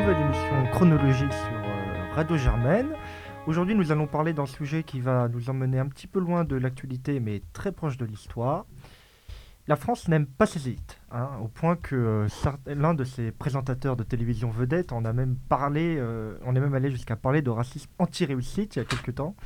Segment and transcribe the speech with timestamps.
[0.00, 2.94] nouvelle émission chronologique sur euh, Radio Germaine.
[3.46, 6.56] Aujourd'hui, nous allons parler d'un sujet qui va nous emmener un petit peu loin de
[6.56, 8.64] l'actualité, mais très proche de l'histoire.
[9.68, 12.26] La France n'aime pas ses élites, hein, au point que euh,
[12.66, 16.74] l'un de ses présentateurs de télévision vedette en a même parlé, euh, on est même
[16.74, 19.36] allé jusqu'à parler de racisme anti-réussite il y a quelques temps.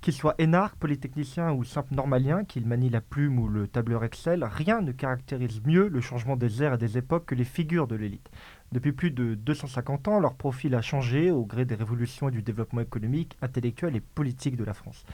[0.00, 4.44] Qu'il soit énarque, polytechnicien ou simple normalien, qu'il manie la plume ou le tableur Excel,
[4.44, 7.94] rien ne caractérise mieux le changement des airs et des époques que les figures de
[7.94, 8.28] l'élite.
[8.72, 12.42] Depuis plus de 250 ans, leur profil a changé au gré des révolutions et du
[12.42, 15.04] développement économique, intellectuel et politique de la France.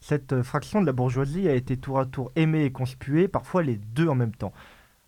[0.00, 3.62] Cette euh, fraction de la bourgeoisie a été tour à tour aimée et conspuée, parfois
[3.62, 4.52] les deux en même temps.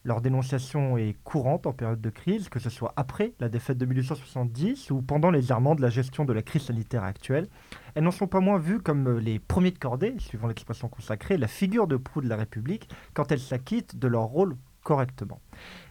[0.04, 3.86] Leur dénonciation est courante en période de crise, que ce soit après la défaite de
[3.86, 7.48] 1870 ou pendant les errements de la gestion de la crise sanitaire actuelle.
[7.94, 11.38] Elles n'en sont pas moins vues comme euh, les premiers de cordée, suivant l'expression consacrée,
[11.38, 14.56] la figure de proue de la République, quand elles s'acquittent de leur rôle
[14.88, 15.42] correctement.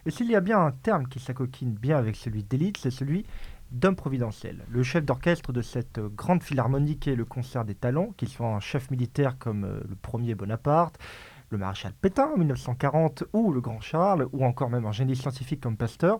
[0.06, 3.24] Et s'il y a bien un terme qui s'acoquine bien avec celui d'élite, c'est celui
[3.70, 4.64] d'homme providentiel.
[4.68, 8.48] Le chef d'orchestre de cette grande philharmonie qui est le concert des talents, qu'il soit
[8.48, 10.98] un chef militaire comme euh, le premier Bonaparte,
[11.50, 15.60] le maréchal Pétain en 1940 ou le grand Charles, ou encore même un génie scientifique
[15.60, 16.18] comme Pasteur,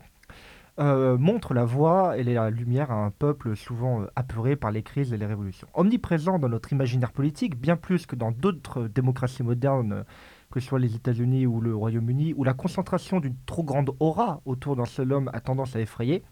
[0.78, 4.84] euh, montre la voie et la lumière à un peuple souvent euh, apeuré par les
[4.84, 5.66] crises et les révolutions.
[5.74, 10.04] Omniprésent dans notre imaginaire politique, bien plus que dans d'autres démocraties modernes,
[10.50, 14.40] que ce soit les États-Unis ou le Royaume-Uni, où la concentration d'une trop grande aura
[14.44, 16.22] autour d'un seul homme a tendance à effrayer,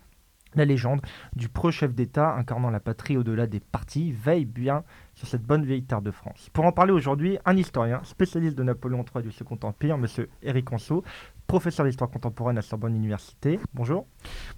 [0.54, 1.02] la légende
[1.34, 4.84] du pro-chef d'État incarnant la patrie au-delà des partis veille bien
[5.16, 6.50] sur cette bonne vieille terre de France.
[6.52, 10.06] Pour en parler aujourd'hui, un historien, spécialiste de Napoléon III du Second Empire, M.
[10.42, 11.02] Éric Conso,
[11.46, 13.58] professeur d'histoire contemporaine à Sorbonne Université.
[13.72, 14.06] Bonjour.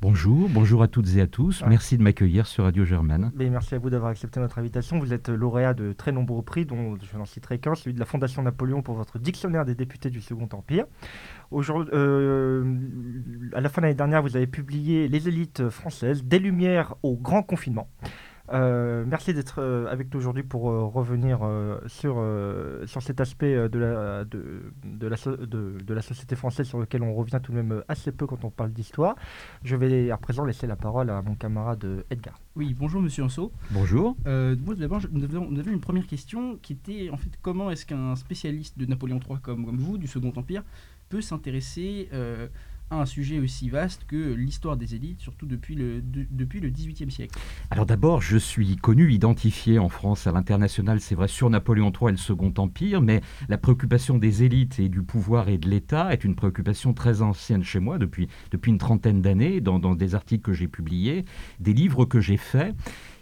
[0.01, 1.63] Bonjour, bonjour à toutes et à tous.
[1.69, 3.31] Merci de m'accueillir sur Radio Germaine.
[3.37, 4.99] merci à vous d'avoir accepté notre invitation.
[4.99, 8.07] Vous êtes lauréat de très nombreux prix, dont je n'en citerai qu'un, celui de la
[8.07, 10.87] Fondation Napoléon pour votre dictionnaire des députés du Second Empire.
[11.53, 12.65] Aujourd'hui, euh,
[13.53, 17.17] à la fin de l'année dernière, vous avez publié Les élites françaises, des lumières au
[17.17, 17.89] grand confinement.
[18.53, 21.41] Euh, merci d'être euh, avec nous aujourd'hui pour euh, revenir
[21.87, 22.25] sur,
[22.87, 27.15] sur cet aspect de la, de, de, la de, la société française sur lequel on
[27.15, 29.17] revient tout de même assez peu quand on parle d'histoire.
[29.65, 32.39] Je vais à présent laisser la parole à mon camarade Edgar.
[32.57, 33.53] Oui, bonjour Monsieur Anso.
[33.71, 34.17] Bonjour.
[34.27, 38.79] moi, d'abord, nous avons une première question qui était en fait comment est-ce qu'un spécialiste
[38.79, 40.63] de Napoléon III comme, comme vous, du Second Empire,
[41.09, 42.09] peut s'intéresser
[42.91, 47.39] un sujet aussi vaste que l'histoire des élites, surtout depuis le, depuis le XVIIIe siècle
[47.71, 52.09] Alors d'abord, je suis connu, identifié en France, à l'international, c'est vrai, sur Napoléon III
[52.09, 56.13] et le Second Empire, mais la préoccupation des élites et du pouvoir et de l'État
[56.13, 60.15] est une préoccupation très ancienne chez moi, depuis, depuis une trentaine d'années, dans, dans des
[60.15, 61.25] articles que j'ai publiés,
[61.61, 62.75] des livres que j'ai faits.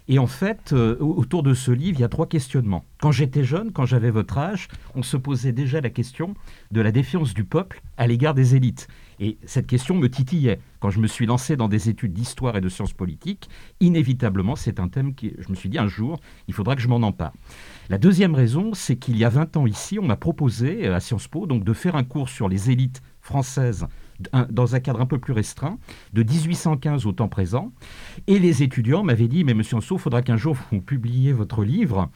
[0.09, 2.85] Et en fait, euh, autour de ce livre, il y a trois questionnements.
[3.01, 6.33] Quand j'étais jeune, quand j'avais votre âge, on se posait déjà la question
[6.71, 8.87] de la défiance du peuple à l'égard des élites.
[9.19, 10.59] Et cette question me titillait.
[10.79, 14.79] Quand je me suis lancé dans des études d'histoire et de sciences politiques, inévitablement, c'est
[14.79, 17.33] un thème qui, je me suis dit un jour, il faudra que je m'en empare.
[17.89, 20.99] La deuxième raison, c'est qu'il y a 20 ans ici, on m'a proposé euh, à
[20.99, 23.87] Sciences Po donc, de faire un cours sur les élites françaises
[24.49, 25.77] dans un cadre un peu plus restreint,
[26.13, 27.71] de 1815 au temps présent.
[28.27, 31.63] Et les étudiants m'avaient dit, mais monsieur Anso, il faudra qu'un jour vous publiez votre
[31.63, 32.09] livre.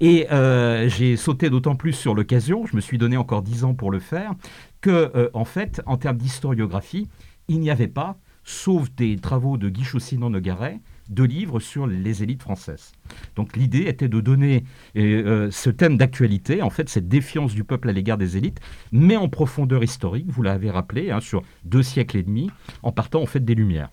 [0.00, 3.74] Et euh, j'ai sauté d'autant plus sur l'occasion, je me suis donné encore 10 ans
[3.74, 4.32] pour le faire,
[4.80, 7.08] que, euh, en fait, en termes d'historiographie,
[7.48, 12.42] il n'y avait pas, sauf des travaux de Guy Chaussinon-Nogaret, de livres sur les élites
[12.42, 12.92] françaises.
[13.34, 14.64] Donc l'idée était de donner
[14.96, 18.60] euh, ce thème d'actualité, en fait cette défiance du peuple à l'égard des élites,
[18.92, 22.50] mais en profondeur historique, vous l'avez rappelé, hein, sur deux siècles et demi,
[22.82, 23.90] en partant en fait des Lumières.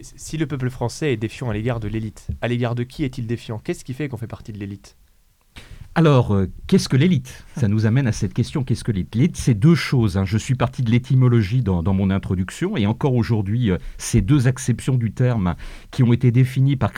[0.00, 3.26] si le peuple français est défiant à l'égard de l'élite, à l'égard de qui est-il
[3.26, 3.58] défiant?
[3.58, 4.96] Qu'est-ce qui fait qu'on fait partie de l'élite?
[5.94, 7.44] Alors, euh, qu'est-ce que l'élite?
[7.58, 9.14] Ça nous amène à cette question, qu'est-ce que l'élite?
[9.14, 10.16] L'élite, c'est deux choses.
[10.16, 10.24] Hein.
[10.24, 14.94] Je suis parti de l'étymologie dans, mon introduction, et encore aujourd'hui, euh, ces deux acceptions
[14.94, 15.54] du terme
[15.90, 16.92] qui ont été définies par,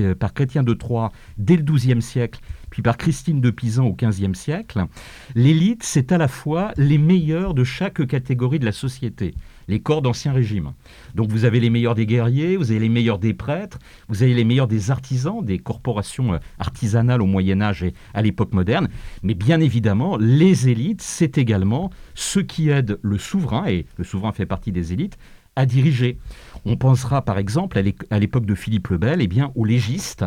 [0.00, 3.92] euh, par Chrétien de Troyes dès le XIIe siècle puis par Christine de Pisan au
[3.92, 4.86] XVe siècle,
[5.34, 9.34] l'élite, c'est à la fois les meilleurs de chaque catégorie de la société,
[9.68, 10.72] les corps d'Ancien Régime.
[11.14, 13.78] Donc vous avez les meilleurs des guerriers, vous avez les meilleurs des prêtres,
[14.08, 18.22] vous avez les meilleurs des artisans, des corporations euh, artisanales au Moyen Âge et à
[18.22, 18.88] l'époque moderne,
[19.22, 24.32] mais bien évidemment, les élites, c'est également ceux qui aident le souverain, et le souverain
[24.32, 25.18] fait partie des élites,
[25.56, 26.18] à diriger.
[26.64, 27.80] On pensera par exemple
[28.10, 30.24] à l'époque de Philippe le Bel, eh bien, aux légistes,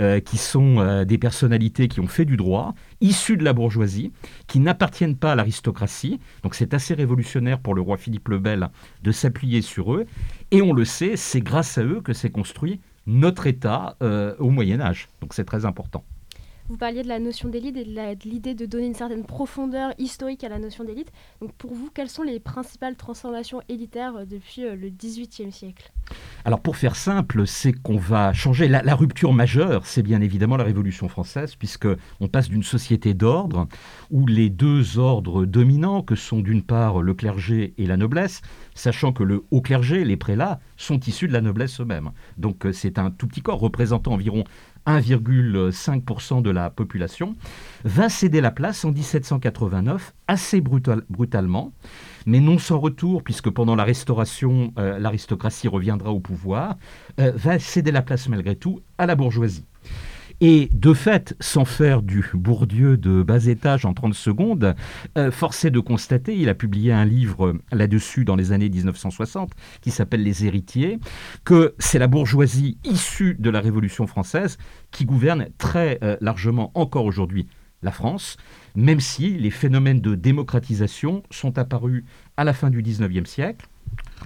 [0.00, 4.12] euh, qui sont euh, des personnalités qui ont fait du droit, issus de la bourgeoisie,
[4.46, 6.20] qui n'appartiennent pas à l'aristocratie.
[6.42, 8.68] Donc c'est assez révolutionnaire pour le roi Philippe le Bel
[9.02, 10.06] de s'appuyer sur eux.
[10.50, 14.50] Et on le sait, c'est grâce à eux que s'est construit notre État euh, au
[14.50, 15.08] Moyen Âge.
[15.20, 16.04] Donc c'est très important.
[16.68, 20.42] Vous parliez de la notion d'élite et de l'idée de donner une certaine profondeur historique
[20.42, 21.12] à la notion d'élite.
[21.40, 25.92] Donc pour vous, quelles sont les principales transformations élitaires euh, depuis euh, le XVIIIe siècle?
[26.44, 28.66] Alors pour faire simple, c'est qu'on va changer.
[28.66, 31.88] La, rupture majeure, c'est bien évidemment la Révolution française, puisque
[32.20, 33.68] on passe d'une société d'ordre
[34.10, 38.42] où les deux ordres dominants, que sont d'une part le clergé et la noblesse,
[38.74, 42.10] sachant que le haut clergé, les prélats, sont issus de la noblesse eux-mêmes.
[42.38, 44.44] Donc euh, c'est un tout petit corps représentant environ
[44.86, 47.34] 1,5% de la population,
[47.84, 51.72] va céder la place en 1789 assez brutalement,
[52.26, 56.76] mais non sans retour, puisque pendant la Restauration, euh, l'aristocratie reviendra au pouvoir,
[57.20, 59.64] euh, va céder la place malgré tout à la bourgeoisie.
[60.42, 64.74] Et de fait, sans faire du Bourdieu de bas étage en 30 secondes,
[65.16, 69.90] euh, forcé de constater, il a publié un livre là-dessus dans les années 1960 qui
[69.90, 70.98] s'appelle Les héritiers,
[71.44, 74.58] que c'est la bourgeoisie issue de la Révolution française
[74.90, 77.46] qui gouverne très euh, largement encore aujourd'hui
[77.82, 78.36] la France,
[78.74, 82.04] même si les phénomènes de démocratisation sont apparus
[82.36, 83.68] à la fin du 19e siècle.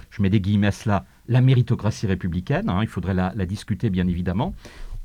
[0.09, 3.89] Je mets des guillemets à cela, la méritocratie républicaine, hein, il faudrait la, la discuter
[3.89, 4.53] bien évidemment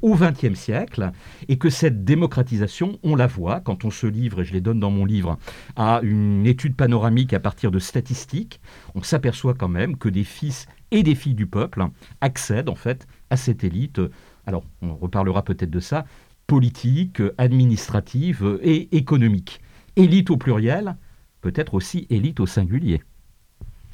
[0.02, 1.10] au XXe siècle,
[1.48, 4.80] et que cette démocratisation, on la voit quand on se livre, et je les donne
[4.80, 5.38] dans mon livre,
[5.74, 8.60] à une étude panoramique à partir de statistiques,
[8.94, 11.86] on s'aperçoit quand même que des fils et des filles du peuple
[12.20, 14.00] accèdent en fait à cette élite.
[14.46, 16.04] Alors, on reparlera peut-être de ça,
[16.46, 19.60] politique, administrative et économique.
[19.96, 20.96] Élite au pluriel,
[21.40, 23.02] peut-être aussi élite au singulier.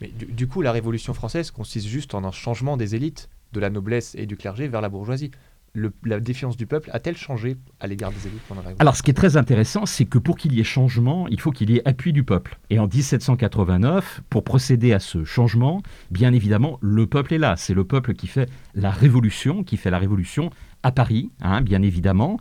[0.01, 3.61] Mais du, du, coup, la Révolution française consiste juste en un changement des élites, de
[3.61, 5.31] la noblesse et du clergé vers la bourgeoisie
[5.75, 9.11] la défiance du peuple a-t-elle changé à l'égard des élites pendant la Alors, ce qui
[9.11, 11.89] est très intéressant, c'est que pour qu'il y ait changement, il faut qu'il y ait
[11.89, 12.59] appui du peuple.
[12.69, 17.57] Et en 1789, pour procéder à ce changement, bien évidemment, le peuple est là.
[17.57, 20.51] C'est le peuple qui fait la révolution, qui fait la révolution
[20.83, 22.39] à Paris, hein, bien évidemment.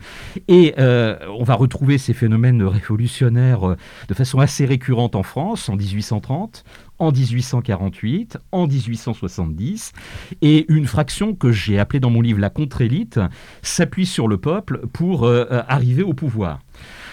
[0.48, 3.78] Et euh, on va retrouver ces phénomènes révolutionnaires euh,
[4.08, 6.64] de façon assez récurrente en France, en 1830,
[7.00, 9.94] en 1848, en 1870.
[10.42, 13.20] Et une fraction que j'ai appelée dans mon livre la contre-élite
[13.62, 16.60] s'appuie sur le peuple pour euh, arriver au pouvoir.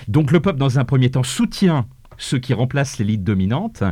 [0.07, 1.87] Donc le peuple, dans un premier temps, soutient
[2.19, 3.83] ceux qui remplacent l'élite dominante,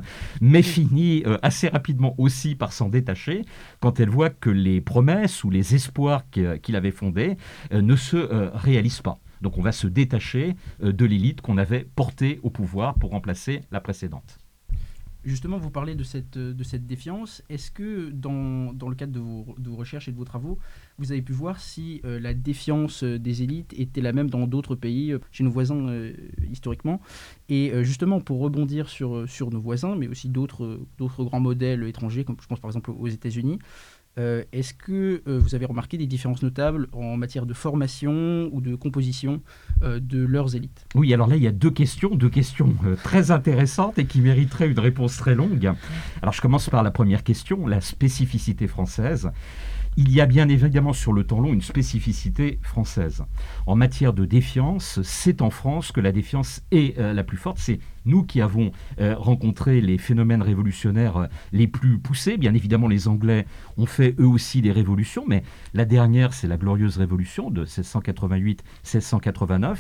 [0.41, 3.45] mais finit euh, assez rapidement aussi par s'en détacher
[3.81, 7.37] quand elle voit que les promesses ou les espoirs qu'il avait fondés
[7.73, 9.19] euh, ne se euh, réalisent pas.
[9.43, 13.81] Donc on va se détacher de l'élite qu'on avait portée au pouvoir pour remplacer la
[13.81, 14.39] précédente.
[15.27, 17.43] Justement, vous parlez de cette, de cette défiance.
[17.51, 20.57] Est-ce que dans, dans, le cadre de vos, recherches et de vos travaux,
[20.99, 24.47] vous avez pu voir si euh, la défiance euh, des élites était la même dans
[24.47, 25.85] d'autres pays, euh, chez nos voisins
[26.49, 27.01] historiquement?
[27.49, 32.37] Et justement, pour rebondir sur, sur nos voisins, mais aussi d'autres grands modèles étrangers, comme
[32.41, 33.59] je pense par exemple aux États-Unis,
[34.19, 38.63] euh, est-ce que euh, vous avez remarqué des différences notables en matière de formation ou
[38.63, 39.43] de composition
[39.83, 40.87] euh, de leurs élites?
[40.95, 44.69] Oui, alors là, il y a deux questions, deux questions très intéressantes et qui mériteraient
[44.69, 45.71] une réponse très longue.
[46.23, 49.31] Alors je commence par la première question, la spécificité française.
[49.99, 53.25] Il y a bien évidemment sur le temps long une spécificité française.
[53.67, 57.59] En matière de défiance, c'est en France que la défiance est la plus forte.
[57.59, 58.71] C'est nous qui avons
[59.01, 64.15] euh, rencontré les phénomènes révolutionnaires euh, les plus poussés, bien évidemment les Anglais ont fait
[64.19, 65.43] eux aussi des révolutions, mais
[65.75, 69.77] la dernière c'est la glorieuse révolution de 1688-1689,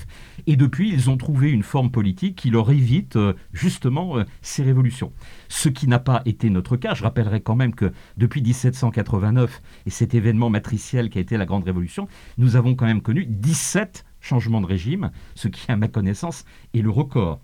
[0.47, 5.13] et depuis ils ont trouvé une forme politique qui leur évite euh, justement ces révolutions.
[5.49, 9.91] Ce qui n'a pas été notre cas, je rappellerai quand même que depuis 1789 et
[9.91, 14.05] cet événement matriciel qui a été la Grande Révolution, nous avons quand même connu 17
[14.21, 17.41] changements de régime, ce qui à ma connaissance est le record.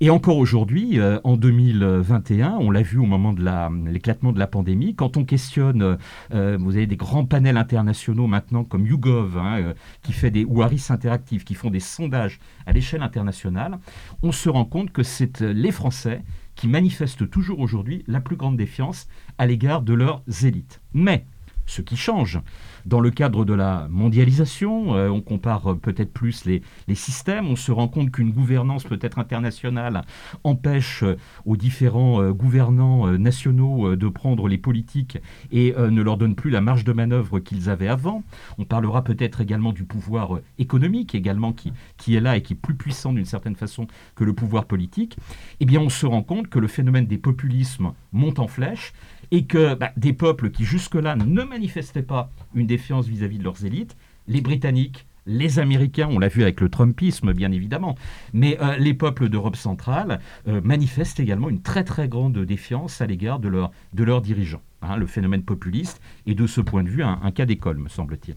[0.00, 4.46] Et encore aujourd'hui, euh, en 2021, on l'a vu au moment de l'éclatement de la
[4.46, 5.96] pandémie, quand on questionne,
[6.34, 10.44] euh, vous avez des grands panels internationaux maintenant comme YouGov, hein, euh, qui fait des,
[10.44, 13.78] ou Harris Interactive, qui font des sondages à l'échelle internationale,
[14.22, 16.22] on se rend compte que c'est les Français
[16.56, 20.82] qui manifestent toujours aujourd'hui la plus grande défiance à l'égard de leurs élites.
[20.92, 21.24] Mais
[21.64, 22.40] ce qui change,
[22.86, 26.62] dans le cadre de la mondialisation, euh, on compare euh, peut-être plus les,
[26.94, 30.02] systèmes, on se rend compte qu'une gouvernance peut-être internationale
[30.44, 35.18] empêche euh, aux différents gouvernants nationaux de prendre les politiques
[35.50, 38.22] et ne leur donne plus la marge de manœuvre qu'ils avaient avant.
[38.58, 41.16] On parlera peut-être également du pouvoir économique,
[41.56, 44.66] qui, qui est là et qui est plus puissant d'une certaine façon que le pouvoir
[44.66, 45.16] politique.
[45.60, 48.92] Eh bien, on se rend compte que le phénomène des populismes monte en flèche
[49.30, 53.64] et que bah, des peuples qui jusque-là ne manifestaient pas une défiance vis-à-vis de leurs
[53.64, 53.96] élites,
[54.28, 57.96] les Britanniques, les Américains, on l'a vu avec le Trumpisme bien évidemment,
[58.32, 63.06] mais euh, les peuples d'Europe centrale euh, manifestent également une très très grande défiance à
[63.06, 64.62] l'égard de, leurs dirigeants.
[64.82, 68.36] Hein, le phénomène populiste est de ce point de vue un, cas d'école, me semble-t-il.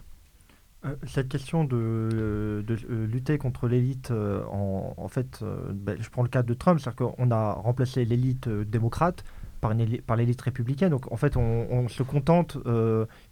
[0.86, 5.44] Euh, cette question de, de, lutter contre l'élite, en, en, fait,
[5.74, 9.24] ben, je prends le cas de Trump, c'est-à-dire qu'on a remplacé l'élite démocrate
[9.60, 10.90] par, l'élite républicaine.
[10.90, 12.58] Donc en fait, on, se contente,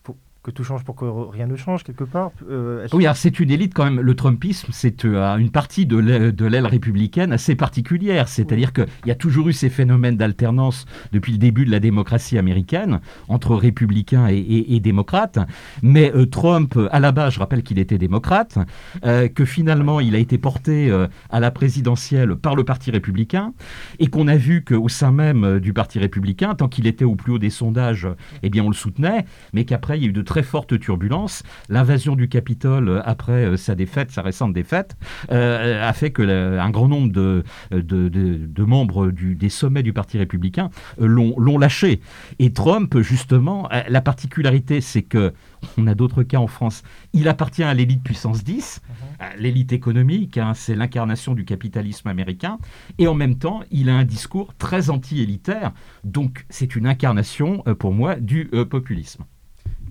[0.04, 0.18] faut,
[0.48, 3.52] que tout change pour que rien ne change quelque part euh, Oui, alors c'est une
[3.52, 4.00] élite quand même.
[4.00, 5.98] Le Trumpisme, c'est euh, une partie de
[6.46, 8.30] l'aile républicaine assez particulière.
[8.30, 12.38] C'est-à-dire qu'il y a toujours eu ces phénomènes d'alternance depuis le début de la démocratie
[12.38, 15.38] américaine entre républicains et, démocrates.
[15.82, 18.58] Mais euh, Trump, à la base, je rappelle qu'il était démocrate,
[19.04, 20.92] que finalement il a été porté
[21.30, 23.54] à la présidentielle par le Parti républicain
[24.00, 27.34] et qu'on a vu qu'au sein même du Parti républicain, tant qu'il était au plus
[27.34, 28.08] haut des sondages,
[28.44, 31.44] eh bien on le soutenait, mais qu'après il y a eu de très forte turbulence.
[31.70, 34.96] L'invasion du Capitole euh, après euh, sa défaite, sa récente défaite,
[35.32, 40.18] euh, a fait que un grand nombre de, de, membres du, des sommets du Parti
[40.18, 42.02] républicain l'ont lâché.
[42.40, 45.34] Et Trump, justement, la particularité, c'est que
[45.78, 46.84] on a d'autres cas en France.
[47.14, 49.28] Il appartient à l'élite puissance 10, mhm.
[49.40, 52.60] l'élite économique, hein, c'est l'incarnation du capitalisme américain,
[52.98, 55.72] et en même temps, il a un discours très anti-élitaire,
[56.04, 59.24] donc c'est une incarnation, pour moi, du populisme.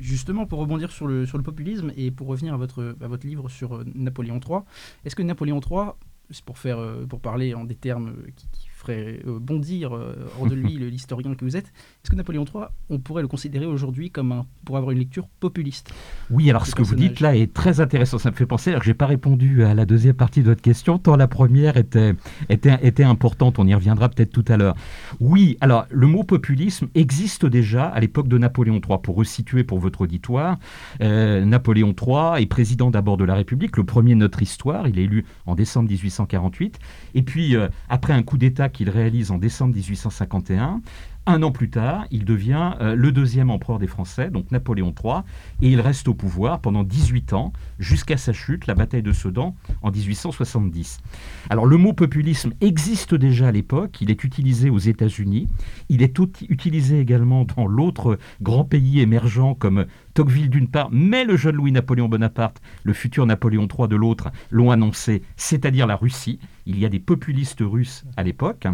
[0.01, 3.77] Justement, pour rebondir sur le, sur le populisme et pour revenir à votre, livre sur
[3.77, 4.61] euh, Napoléon III,
[5.05, 5.91] est-ce que Napoléon III,
[6.31, 10.47] c'est pour, euh, pour parler en des termes qui, qui ferait euh, bondir euh, hors
[10.47, 11.67] de lui l'historien que vous êtes.
[11.67, 15.27] Est-ce que Napoléon III, on pourrait le considérer aujourd'hui comme un, pour avoir une lecture
[15.41, 15.93] populiste?
[16.31, 18.19] Oui, alors ce que vous dites là est très intéressant.
[18.19, 20.47] Ça me fait penser, alors que je n'ai pas répondu à la deuxième partie de
[20.47, 22.15] votre question, tant la première était,
[22.49, 23.59] était, était importante.
[23.59, 24.77] On y reviendra peut-être tout à l'heure.
[25.21, 28.99] Oui, alors le mot populisme existe déjà à l'époque de Napoléon III.
[29.03, 30.59] Pour resituer pour votre auditoire,
[31.01, 34.89] euh, Napoléon III est président d'abord de la République, le premier de notre histoire.
[34.89, 36.79] Il est élu en décembre 1848.
[37.15, 37.57] Et puis,
[37.89, 40.83] après un coup d'État qu'il réalise en décembre 1851.
[41.29, 45.23] Un an plus tard, il devient euh, le deuxième empereur des Français, donc Napoléon III,
[45.61, 49.57] et il reste au pouvoir pendant 18 ans, jusqu'à sa chute, la bataille de Sedan,
[49.83, 50.99] en 1870.
[51.51, 55.49] Alors le mot populisme existe déjà à l'époque, il est utilisé aux États-Unis,
[55.89, 56.17] il est
[56.49, 62.09] utilisé également dans l'autre grand pays émergent comme Tocqueville d'une part, mais le jeune Louis-Napoléon
[62.09, 66.39] Bonaparte, le futur Napoléon III de l'autre, l'ont annoncé, c'est-à-dire la Russie.
[66.65, 68.67] Il y a des populistes russes à l'époque.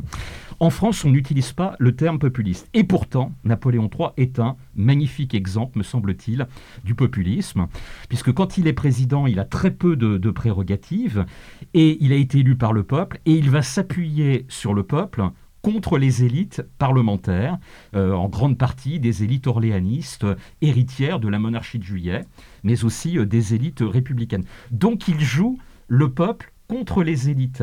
[0.60, 2.68] En France, on n'utilise pas le terme populiste.
[2.74, 6.46] Et pourtant, Napoléon III est un magnifique exemple, me semble-t-il,
[6.84, 7.66] du populisme,
[8.08, 11.26] puisque quand il est président, il a très peu de, prérogatives,
[11.74, 15.24] et il a été élu par le peuple, et il va s'appuyer sur le peuple
[15.62, 17.58] contre les élites parlementaires,
[17.94, 20.26] euh, en grande partie des élites orléanistes,
[20.60, 22.24] héritières de la monarchie de juillet,
[22.64, 24.44] mais aussi euh, des élites républicaines.
[24.70, 27.62] Donc il joue le peuple contre les élites.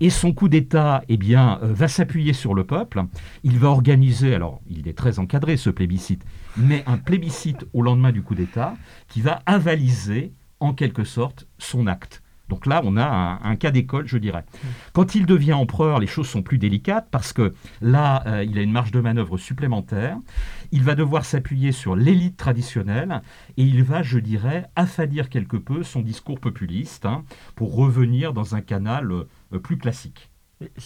[0.00, 3.04] Et son coup d'État eh bien, euh, va s'appuyer sur le peuple.
[3.44, 6.24] Il va organiser, alors il est très encadré ce plébiscite,
[6.56, 8.74] mais un plébiscite au lendemain du coup d'État
[9.08, 12.19] qui va avaliser en quelque sorte son acte.
[12.50, 14.44] Donc là, on a un, cas d'école, je dirais.
[14.92, 18.62] Quand il devient empereur, les choses sont plus délicates parce que là, euh, il a
[18.62, 20.18] une marge de manœuvre supplémentaire.
[20.72, 23.22] Il va devoir s'appuyer sur l'élite traditionnelle
[23.56, 28.56] et il va, je dirais, affadir quelque peu son discours populiste hein, pour revenir dans
[28.56, 30.29] un canal euh, plus classique.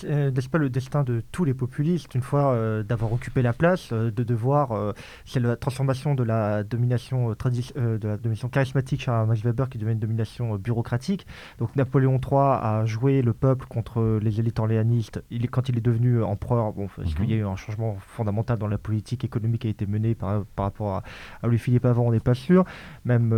[0.05, 3.53] Euh, n'est-ce pas le destin de tous les populistes, une fois euh, d'avoir occupé la
[3.53, 4.95] place, euh, de devoir.
[5.25, 9.93] c'est la transformation de la domination, de la domination charismatique chez Max Weber qui devient
[9.93, 11.27] une domination bureaucratique.
[11.59, 15.23] Donc Napoléon III a joué le peuple contre les élites orléanistes.
[15.31, 17.43] Il, quand il est devenu empereur, bon, qu'il y a mhm.
[17.43, 21.03] eu un changement fondamental dans la politique économique qui a été menée par, par rapport
[21.43, 22.65] à, Louis-Philippe avant On n'est pas sûr.
[23.05, 23.31] Même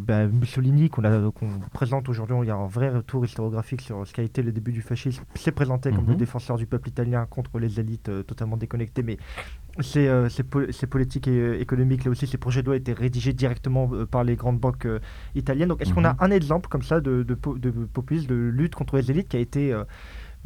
[0.00, 1.02] ben, Mussolini, qu'on
[1.72, 4.72] présente aujourd'hui, il y a un vrai retour historiographique sur ce qu'a été le début
[4.72, 5.24] du fascisme.
[5.34, 6.18] C'est présenté comme le mhm.
[6.18, 9.16] défenseur du peuple italien contre les élites euh, totalement déconnectées, mais
[9.80, 10.28] ces, euh,
[10.88, 14.36] politiques et, économiques, là aussi, ces projets de loi étaient rédigés directement euh, par les
[14.36, 14.86] grandes banques
[15.34, 15.68] italiennes.
[15.68, 16.18] Donc, est-ce qu'on a mhm.
[16.20, 19.40] un exemple comme ça de, de, de, populisme, de lutte contre les élites qui a
[19.40, 19.74] été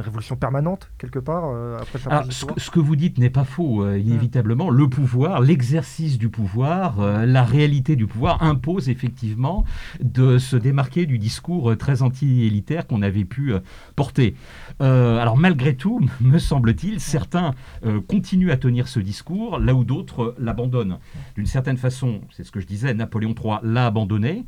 [0.01, 3.85] révolution permanente, quelque part, euh, après sa ce, ce, que vous dites n'est pas faux,
[3.85, 4.71] euh, inévitablement.
[4.71, 9.65] Le pouvoir, l'exercice du pouvoir, euh, la réalité du pouvoir impose effectivement
[10.01, 13.53] de se démarquer du discours très anti-élitaire qu'on avait pu
[13.97, 14.35] porter.
[14.79, 17.53] alors malgré tout, me semble-t-il, certains
[18.09, 20.99] continuent à tenir ce discours, là où d'autres l'abandonnent.
[21.37, 24.45] D'une certaine façon, c'est ce que je disais, Napoléon III l'a abandonné.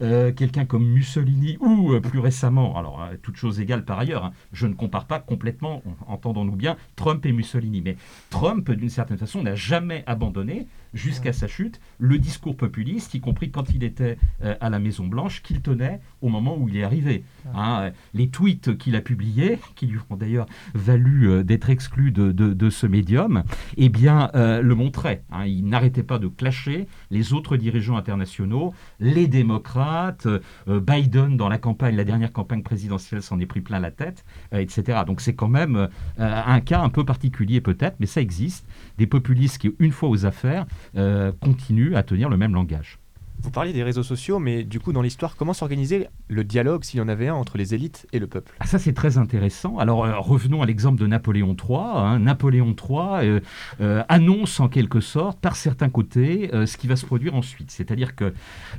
[0.00, 4.74] Quelqu'un comme Mussolini, ou plus récemment, alors toute chose égale par ailleurs, hein, je ne
[4.74, 7.82] compare pas complètement, entendons-nous bien, Trump et Mussolini.
[7.82, 7.96] Mais
[8.30, 13.50] Trump, d'une certaine façon, n'a jamais abandonné jusqu'à sa chute, le discours populiste, y compris
[13.50, 17.22] quand il était euh, à la Maison-Blanche, qu'il tenait au moment où il est arrivé.
[17.54, 22.32] Hein, les tweets qu'il a publiés, qui lui ont d'ailleurs valu euh, d'être exclu de,
[22.32, 23.44] de, ce médium,
[23.76, 25.22] eh bien, euh, le montraient.
[25.30, 25.44] Hein.
[25.46, 30.26] il n'arrêtait pas de clasher les autres dirigeants internationaux, les démocrates,
[30.66, 35.02] Biden dans la campagne, la dernière campagne présidentielle s'en est pris plein la tête, etc.
[35.06, 35.88] Donc c'est quand même
[36.18, 38.66] un cas un peu particulier peut-être, mais ça existe.
[38.98, 42.98] Des populistes qui, une fois aux affaires, euh, continuent à tenir le même langage.
[43.42, 46.98] Vous parliez des réseaux sociaux, mais du coup, dans l'histoire, comment s'organisait le dialogue, s'il
[46.98, 48.52] y en avait un, entre les élites et le peuple?
[48.60, 49.78] Ah, Ça, c'est très intéressant.
[49.78, 51.78] Alors, euh, revenons à l'exemple de Napoléon III.
[51.78, 52.18] Hein.
[52.20, 53.40] Napoléon III euh,
[53.80, 57.70] euh, annonce en quelque sorte, par certains côtés, ce qui va se produire ensuite.
[57.70, 58.32] C'est-à-dire que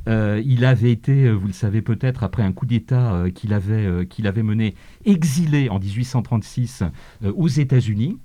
[0.08, 4.44] il avait été, vous le savez peut-être, après un coup d'État qu'il avait, qu'il avait
[4.44, 6.84] mené, exilé en 1836
[7.24, 8.18] aux États-Unis.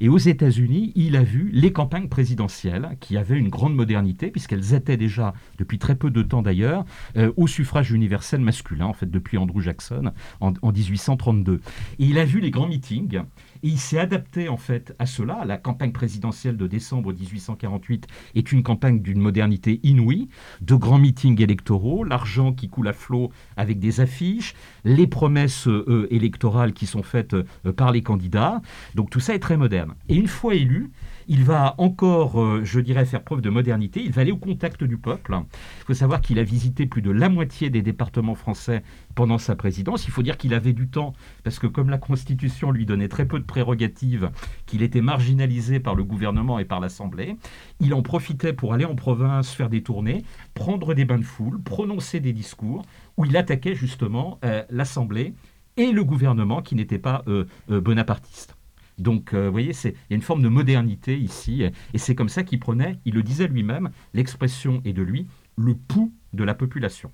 [0.00, 4.74] Et aux États-Unis, il a vu les campagnes présidentielles, qui avaient une grande modernité, puisqu'elles
[4.74, 6.84] étaient déjà depuis très peu de temps d'ailleurs,
[7.16, 11.60] euh, au suffrage universel masculin, en fait, depuis Andrew Jackson en, 1832.
[11.98, 13.16] Et il a vu les grands meetings,
[13.62, 15.44] et il s'est adapté en fait à cela.
[15.44, 20.28] La campagne présidentielle de décembre 1848 est une campagne d'une modernité inouïe,
[20.60, 24.54] de grands meetings électoraux, l'argent qui coule à flot avec des affiches,
[24.84, 28.60] les promesses euh, électorales qui sont faites euh, par les candidats.
[28.94, 29.94] Donc tout ça est très moderne.
[30.08, 30.90] Et une fois élu,
[31.28, 34.02] il va encore, euh, je dirais, faire preuve de modernité.
[34.02, 35.36] Il va aller au contact du peuple.
[35.80, 38.82] Il faut savoir qu'il a visité plus de la moitié des départements français
[39.14, 40.06] pendant sa présidence.
[40.06, 41.12] Il faut dire qu'il avait du temps,
[41.44, 44.30] parce que comme la Constitution lui donnait très peu de prérogatives,
[44.64, 47.36] qu'il était marginalisé par le gouvernement et par l'Assemblée,
[47.78, 51.60] il en profitait pour aller en province, faire des tournées, prendre des bains de foule,
[51.60, 52.82] prononcer des discours,
[53.18, 55.34] où il attaquait justement euh, l'Assemblée
[55.76, 58.57] et le gouvernement qui n'était pas euh, bonapartiste.
[58.98, 62.28] Donc, euh, vous voyez, il y a une forme de modernité ici, et c'est comme
[62.28, 65.26] ça qu'il prenait, il le disait lui-même, l'expression est de lui,
[65.56, 67.10] le pouls de la population.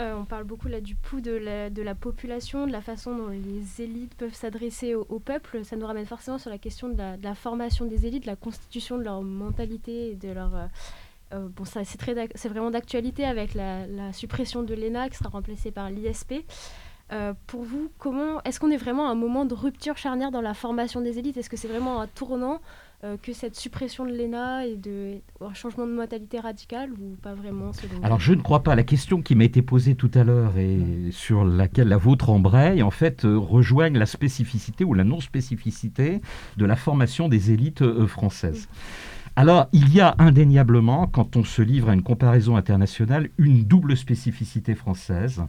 [0.00, 3.82] Euh, on parle beaucoup là du pouls de la, population, de la façon dont les
[3.82, 5.64] élites peuvent s'adresser au, peuple.
[5.64, 8.96] Ça nous ramène forcément sur la question de la, formation des élites, de la constitution
[8.96, 10.54] de leur mentalité et de leur...
[10.54, 15.90] Euh, bon, ça, c'est vraiment d'actualité avec la, suppression de l'ENA qui sera remplacée par
[15.90, 16.34] l'ISP.
[17.12, 20.40] Euh, pour vous, comment est-ce qu'on est vraiment à un moment de rupture charnière dans
[20.40, 21.36] la formation des élites?
[21.36, 22.60] Est-ce que c'est vraiment un tournant
[23.04, 27.34] euh, que cette suppression de l'ENA et de un changement de modalité radical ou pas
[27.34, 27.72] vraiment
[28.02, 28.74] Alors je ne crois pas.
[28.74, 30.78] La question qui m'a été posée tout à l'heure et
[31.10, 36.22] sur laquelle la vôtre embraye, en fait, euh, rejoignent la spécificité ou la non-spécificité
[36.56, 38.68] de la formation des élites françaises.
[39.36, 43.96] Alors, il y a indéniablement, quand on se livre à une comparaison internationale, une double
[43.96, 45.42] spécificité française.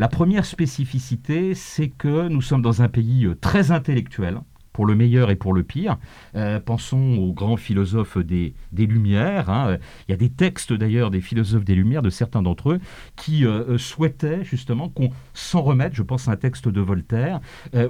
[0.00, 4.38] La première spécificité, c'est que nous sommes dans un pays euh, très intellectuel,
[4.72, 5.98] pour le meilleur et pour le pire.
[6.36, 9.50] Euh, pensons aux grands philosophes des, Lumières.
[9.50, 9.78] Hein.
[10.06, 12.80] Il y a des textes d'ailleurs des philosophes des Lumières, de certains d'entre eux,
[13.16, 17.40] qui euh, souhaitaient justement qu'on s'en remette, je pense à un texte de Voltaire,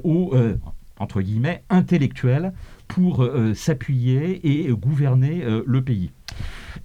[0.02, 0.34] aux,
[0.98, 2.54] entre guillemets, intellectuels
[2.88, 6.10] pour s'appuyer et gouverner le pays.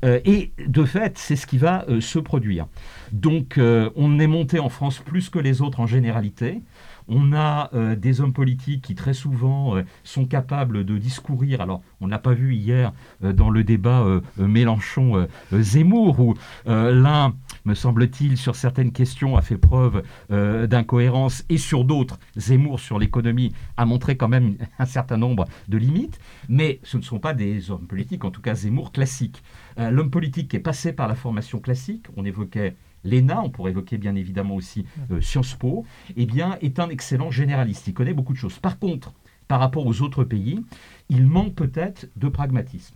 [0.04, 2.68] Euh, et de fait, c'est ce qui va euh, se produire.
[3.12, 6.62] Donc, euh, on est monté en France plus que les autres en généralité.
[7.08, 11.62] On a euh, des hommes politiques qui très souvent euh, sont capables de discourir.
[11.62, 14.06] Alors, on n'a pas vu hier euh, dans le débat
[14.38, 16.34] Mélenchon-Zemmour où
[16.66, 17.34] l'un,
[17.66, 23.54] me semble-t-il, sur certaines questions a fait preuve d'incohérence et sur d'autres, Zemmour sur l'économie
[23.78, 26.20] a montré quand même un certain nombre de limites.
[26.50, 29.44] Mais ce ne sont pas des hommes politiques, en tout cas Zemmour classique.
[29.78, 33.98] L'homme politique qui est passé par la formation classique, on évoquait l'ENA, on pourrait évoquer
[33.98, 35.86] bien évidemment aussi euh, Sciences Po,
[36.16, 36.28] eh
[36.62, 37.88] est un excellent généraliste.
[37.88, 38.60] Il connaît beaucoup de choses.
[38.60, 39.14] Par contre,
[39.48, 40.64] par rapport aux autres pays,
[41.10, 42.96] il manque peut-être de pragmatisme.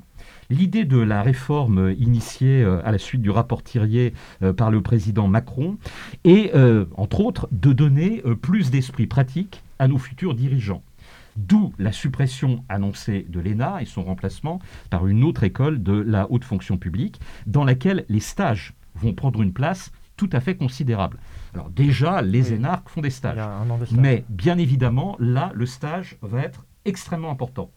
[0.49, 4.81] L'idée de la réforme initiée euh, à la suite du rapport Thirier euh, par le
[4.81, 5.77] président Macron
[6.23, 6.53] est,
[6.95, 10.81] entre autres, de donner plus d'esprit pratique à nos futurs dirigeants.
[11.37, 16.31] D'où la suppression annoncée de l'ENA et son remplacement par une autre école de la
[16.31, 21.19] haute fonction publique, dans laquelle les stages vont prendre une place tout à fait considérable.
[21.53, 23.39] Alors déjà, les énarques font des stages.
[23.91, 27.71] Mais bien évidemment, là, le stage va être extrêmement important.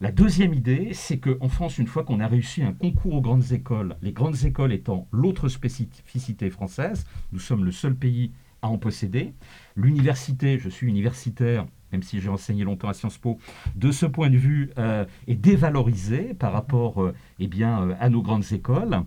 [0.00, 3.52] La deuxième idée, c'est qu'en France, une fois qu'on a réussi un concours aux grandes
[3.52, 8.78] écoles, les grandes écoles étant l'autre spécificité française, nous sommes le seul pays à en
[8.78, 9.34] posséder.
[9.76, 13.38] L'université, je suis universitaire, même si j'ai enseigné longtemps à Sciences Po,
[13.76, 18.20] de ce point de vue euh, est dévalorisé par rapport euh, eh euh, à nos
[18.20, 18.98] grandes écoles.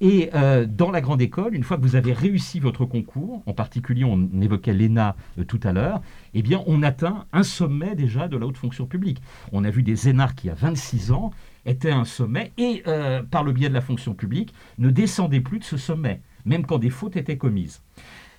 [0.00, 0.30] Et
[0.66, 4.28] dans la grande école, une fois que vous avez réussi votre concours, en particulier on
[4.40, 5.14] évoquait l'ENA
[5.46, 6.02] tout à l'heure,
[6.34, 9.22] eh bien on atteint un sommet déjà de la haute fonction publique.
[9.52, 11.30] On a vu des énarques qui à 26 ans
[11.64, 12.82] était un sommet et,
[13.30, 16.78] par le biais de la fonction publique, ne descendait plus de ce sommet, même quand
[16.78, 17.82] des fautes étaient commises.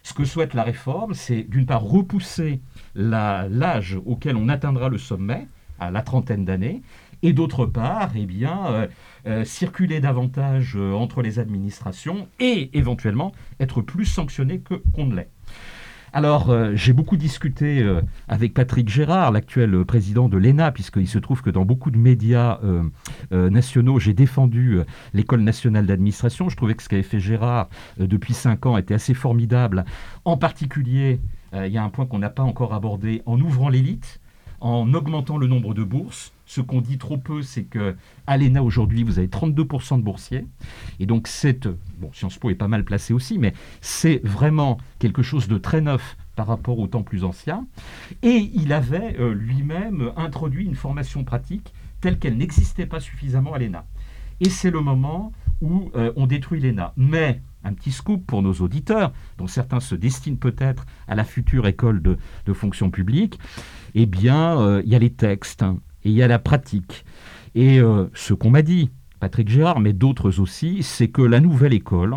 [0.04, 2.60] Ce que souhaite la réforme, c'est d'une part repousser
[2.94, 5.48] l'âge auquel on atteindra le sommet,
[5.80, 6.82] à la trentaine d'années,
[7.24, 8.88] et d'autre part, eh bien, euh,
[9.28, 14.62] euh, circuler davantage entre les administrations et éventuellement être plus sanctionné
[14.94, 15.30] qu'on ne l'est.
[16.16, 21.18] Alors, euh, j'ai beaucoup discuté euh, avec Patrick Gérard, l'actuel président de l'ENA, puisqu'il se
[21.18, 24.78] trouve que dans beaucoup de médias euh, nationaux, j'ai défendu
[25.16, 26.50] l'École nationale d'administration.
[26.50, 29.86] Je trouvais que ce qu'avait fait Gérard depuis cinq ans était assez formidable.
[30.24, 31.20] En particulier,
[31.54, 34.20] il y a un point qu'on n'a pas encore abordé, en ouvrant l'élite,
[34.60, 36.32] en augmentant le nombre de bourses.
[36.46, 37.96] Ce qu'on dit trop peu, c'est que
[38.28, 40.46] l'ENA aujourd'hui, vous avez 32% de boursiers.
[41.00, 41.68] Et donc, cette,
[42.00, 45.82] bon, Sciences Po est pas mal placé aussi, mais c'est vraiment quelque chose de très
[45.82, 47.66] neuf par rapport au temps plus ancien.
[48.22, 53.60] Et il avait euh, lui-même introduit une formation pratique telle qu'elle n'existait pas suffisamment à
[53.60, 53.86] l'ENA.
[54.42, 56.94] Et c'est le moment où euh, on détruit l'ENA.
[56.98, 61.66] Mais un petit scoop pour nos auditeurs, dont certains se destinent peut-être à la future
[61.68, 63.40] école de, de fonction publique,
[63.96, 67.06] eh bien, euh, il y a les textes, hein, et il y a la pratique.
[67.56, 68.90] Et euh, ce qu'on m'a dit,
[69.20, 72.16] Patrick Gérard, mais d'autres aussi, c'est que la nouvelle école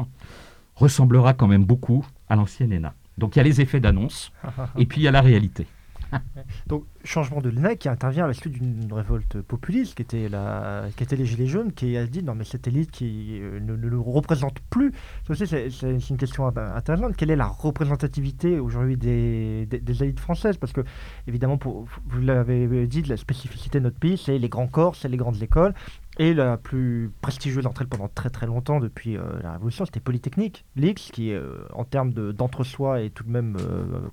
[0.75, 2.94] ressemblera quand même beaucoup à l'ancienne ENA.
[3.18, 4.33] Donc il y a les effets d'annonce,
[4.79, 5.66] et puis il y a la réalité.
[6.66, 10.87] Donc, changement de l'ENA qui intervient à la suite d'une révolte populiste qui était, la,
[10.97, 13.75] qui était les Gilets jaunes, qui a dit non, mais cette élite qui euh, ne,
[13.75, 14.92] le représente plus.
[15.33, 15.69] C'est
[16.11, 17.16] une question intéressante.
[17.16, 20.57] Quelle est la représentativité aujourd'hui des, des, élites françaises?
[20.57, 20.83] Parce que,
[21.27, 25.16] évidemment, vous l'avez dit, la spécificité de notre pays, c'est les grands corps, c'est les
[25.16, 25.75] grandes écoles.
[26.19, 30.01] Et la plus prestigieuse d'entre elles pendant très très longtemps, depuis euh, la Révolution, c'était
[30.01, 33.57] Polytechnique, l'X, qui euh, en termes d'entre-soi est tout de même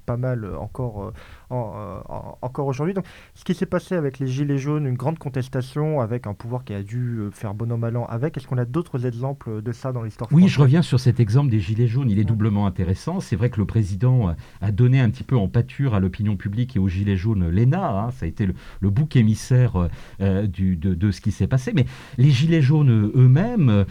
[0.05, 1.13] pas mal encore,
[1.49, 2.93] encore aujourd'hui.
[2.93, 6.63] Donc, ce qui s'est passé avec les Gilets jaunes, une grande contestation avec un pouvoir
[6.63, 8.37] qui a dû euh, faire bon an mal an avec.
[8.37, 11.49] Est-ce qu'on a d'autres exemples de ça dans l'histoire Oui, je reviens sur cet exemple
[11.49, 12.09] des Gilets jaunes.
[12.09, 13.19] Il est doublement intéressant.
[13.19, 16.35] C'est vrai que le président euh, a donné un petit peu en pâture à l'opinion
[16.35, 18.05] publique et aux Gilets jaunes l'ENA.
[18.05, 18.11] Hein.
[18.11, 19.89] ça a été le, bouc émissaire
[20.21, 21.71] euh, du, de, de, ce qui s'est passé.
[21.75, 21.85] Mais
[22.17, 23.85] les Gilets jaunes eux-mêmes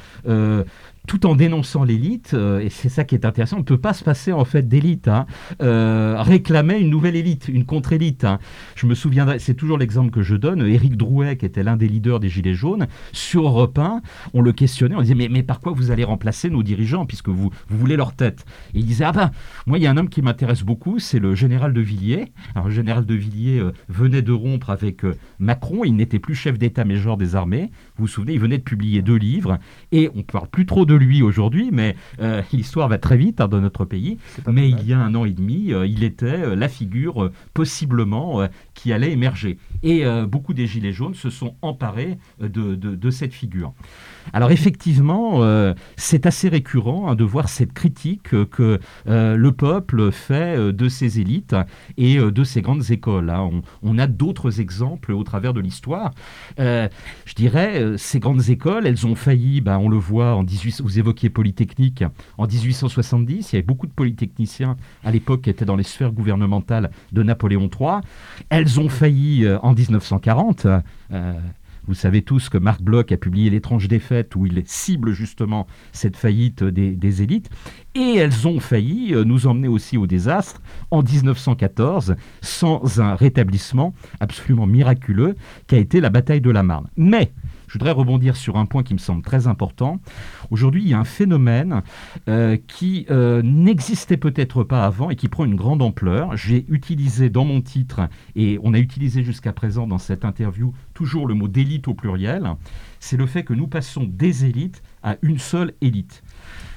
[1.06, 3.92] tout en dénonçant l'élite, euh, et c'est ça qui est intéressant, on ne peut pas
[3.92, 5.26] se passer en fait d'élite, hein,
[5.60, 8.24] euh, réclamer une nouvelle élite, une contre-élite.
[8.24, 8.38] Hein.
[8.76, 11.88] Je me souviendrai, c'est toujours l'exemple que je donne, Éric Drouet, qui était l'un des
[11.88, 14.00] leaders des Gilets jaunes, sur Europe 1,
[14.32, 17.28] on le questionnait, on disait mais, mais par quoi vous allez remplacer nos dirigeants, puisque
[17.28, 18.44] vous, voulez leur tête?
[18.74, 19.30] Et il disait, ah ben,
[19.66, 22.32] moi il y a un homme qui m'intéresse beaucoup, c'est le général de Villiers.
[22.54, 25.02] Alors le général de Villiers euh, venait de rompre avec
[25.40, 29.02] Macron, il n'était plus chef d'état-major des armées, vous vous souvenez, il venait de publier
[29.02, 29.58] deux livres,
[29.90, 33.40] et on ne parle plus trop de lui aujourd'hui, mais euh, l'histoire va très vite
[33.40, 34.18] hein, dans notre pays.
[34.50, 38.48] Mais il y a un an et demi, euh, il était euh, la figure possiblement
[38.74, 39.58] qui allait émerger.
[39.82, 43.72] Et beaucoup des Gilets jaunes se sont emparés de, de, cette figure.
[44.32, 45.40] Alors effectivement,
[45.96, 51.56] c'est assez récurrent hein, de voir cette critique que le peuple fait de ses élites
[51.96, 53.30] et de ses grandes écoles.
[53.30, 53.50] Hein.
[53.82, 56.12] On, a d'autres exemples au travers de l'histoire.
[56.58, 56.88] je
[57.36, 61.30] dirais, ces grandes écoles, elles ont failli, ben, on le voit en 18, vous évoquiez
[61.30, 62.04] Polytechnique.
[62.38, 66.12] En 1870, il y avait beaucoup de polytechniciens à l'époque qui étaient dans les sphères
[66.12, 68.00] gouvernementales de Napoléon III.
[68.48, 70.66] Elles ont failli euh, en 1940.
[71.86, 76.16] Vous savez tous que Marc Bloch a publié L'étrange défaite où il cible justement cette
[76.16, 77.50] faillite des, élites.
[77.94, 83.94] Et elles ont failli euh, nous emmener aussi au désastre en 1914 sans un rétablissement
[84.20, 85.34] absolument miraculeux
[85.66, 86.88] qui a été la bataille de la Marne.
[86.96, 87.32] Mais
[87.72, 89.98] je voudrais rebondir sur un point qui me semble très important.
[90.50, 91.80] Aujourd'hui, il y a un phénomène
[92.28, 96.36] euh, qui euh, n'existait peut-être pas avant et qui prend une grande ampleur.
[96.36, 101.26] J'ai utilisé dans mon titre, et on a utilisé jusqu'à présent dans cette interview toujours
[101.26, 102.46] le mot d'élite au pluriel,
[103.00, 106.22] c'est le fait que nous passons des élites à une seule élite.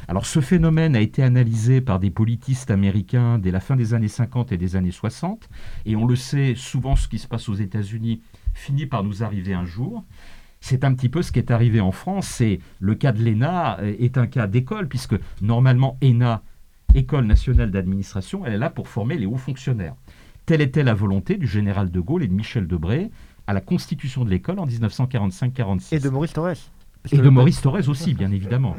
[0.08, 4.08] Alors ce phénomène a été analysé par des politistes américains dès la fin des années
[4.08, 5.50] 50 et des années 60,
[5.86, 8.22] et on le sait, souvent ce qui se passe aux États-Unis
[8.54, 10.06] finit par nous arriver un jour
[10.66, 12.26] c'est un petit peu ce qui est arrivé en France.
[12.26, 16.42] C'est le cas de l'ENA euh, est un cas d'école puisque normalement ENA,
[16.96, 19.94] École nationale d'administration, elle est là pour former les hauts fonctionnaires.
[20.48, 23.12] Telle était la volonté du général de Gaulle et de Michel Debré
[23.46, 25.94] à la constitution de l'école en 1945-46.
[25.94, 26.58] Et de Maurice Thorez.
[27.12, 28.76] Et de Maurice Thorez aussi, bien évidemment.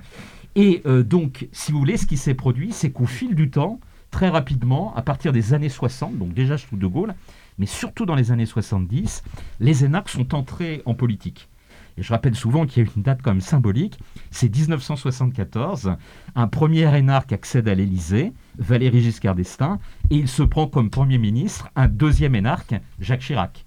[0.56, 3.78] Et euh, donc, si vous voulez, ce qui s'est produit, c'est qu'au fil du temps,
[4.10, 7.14] très rapidement, à partir des années 60, donc déjà sous De Gaulle,
[7.58, 9.22] mais surtout dans les années 70,
[9.60, 11.48] les énarques sont entrés en politique.
[11.98, 13.98] Et je rappelle souvent qu'il y a une date quand même symbolique,
[14.30, 15.96] c'est 1974,
[16.34, 19.78] un premier énarque accède à l'Élysée, Valéry Giscard d'Estaing,
[20.10, 23.64] et il se prend comme Premier ministre un deuxième énarque, Jacques Chirac.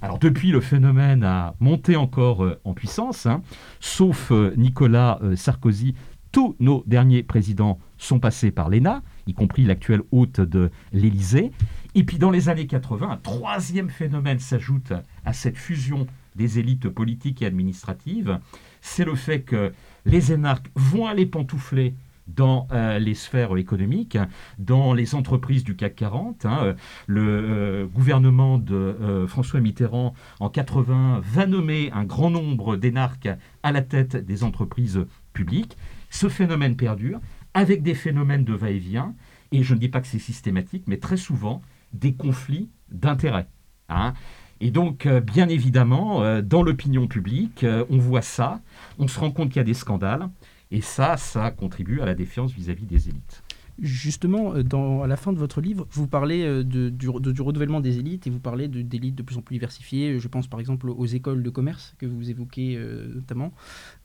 [0.00, 3.42] Alors depuis, le phénomène a monté encore euh, en puissance, hein.
[3.80, 5.94] sauf euh, Nicolas euh, Sarkozy.
[6.30, 11.50] Tous nos derniers présidents sont passés par l'ENA, y compris l'actuel hôte de l'Élysée.
[11.94, 14.92] Et puis dans les années 80, un troisième phénomène s'ajoute
[15.24, 16.06] à cette fusion
[16.38, 18.38] des élites politiques et administratives.
[18.80, 19.72] C'est le fait que
[20.06, 21.94] les énarques vont aller pantoufler
[22.28, 24.18] dans euh, les sphères économiques,
[24.58, 26.44] dans les entreprises du CAC 40.
[26.46, 26.74] hein.
[27.06, 33.30] Le euh, gouvernement de euh, François Mitterrand en 80 va nommer un grand nombre d'énarques
[33.62, 35.76] à la tête des entreprises publiques.
[36.10, 37.18] Ce phénomène perdure
[37.54, 39.14] avec des phénomènes de va-et-vient,
[39.50, 41.62] et je ne dis pas que c'est systématique, mais très souvent
[41.94, 43.48] des conflits d'intérêts.
[43.88, 44.12] hein.
[44.60, 48.60] Et donc, euh, bien évidemment, euh, dans l'opinion publique, euh, on voit ça,
[48.98, 50.28] on se rend compte qu'il y a des scandales,
[50.70, 53.42] et ça, ça contribue à la défiance vis-à-vis des élites.
[53.80, 58.26] Justement, à la fin de votre livre, vous parlez de- du, de- renouvellement des élites
[58.26, 60.18] et vous parlez de- d'élites de plus en plus diversifiées.
[60.18, 62.76] Je pense par exemple aux écoles de commerce que vous évoquez
[63.14, 63.52] notamment.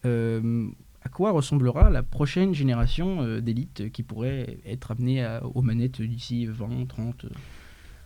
[0.05, 6.85] À quoi ressemblera la prochaine génération d'élites qui pourrait être amenée aux manettes d'ici 20,
[6.87, 7.29] 30 euh,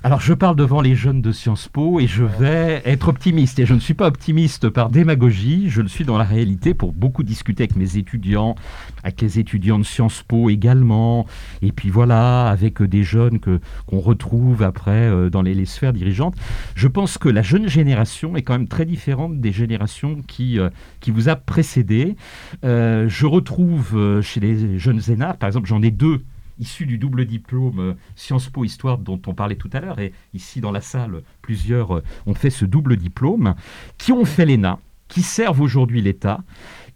[0.08, 3.60] Alors, je parle devant les jeunes de Sciences Po et je vais être optimiste.
[3.60, 6.94] Et je ne suis pas optimiste par démagogie, je le suis dans la réalité pour
[6.94, 8.56] beaucoup discuter avec mes étudiants,
[9.04, 11.26] avec les étudiants de Sciences Po également,
[11.62, 16.36] et puis voilà, avec des jeunes que qu'on retrouve après euh, dans les, sphères dirigeantes.
[16.76, 20.70] Je pense que la jeune génération est quand même très différente des générations qui, euh,
[21.02, 22.16] qui vous a précédé.
[22.64, 26.22] Euh, je retrouve chez les jeunes énarques, par exemple, j'en ai deux
[26.60, 30.14] issus du double diplôme euh, Sciences Po Histoire dont on parlait tout à l'heure, et
[30.34, 33.56] ici dans la salle, plusieurs euh, ont fait ce double diplôme,
[33.98, 36.44] qui ont fait l'ENA, qui servent aujourd'hui l'État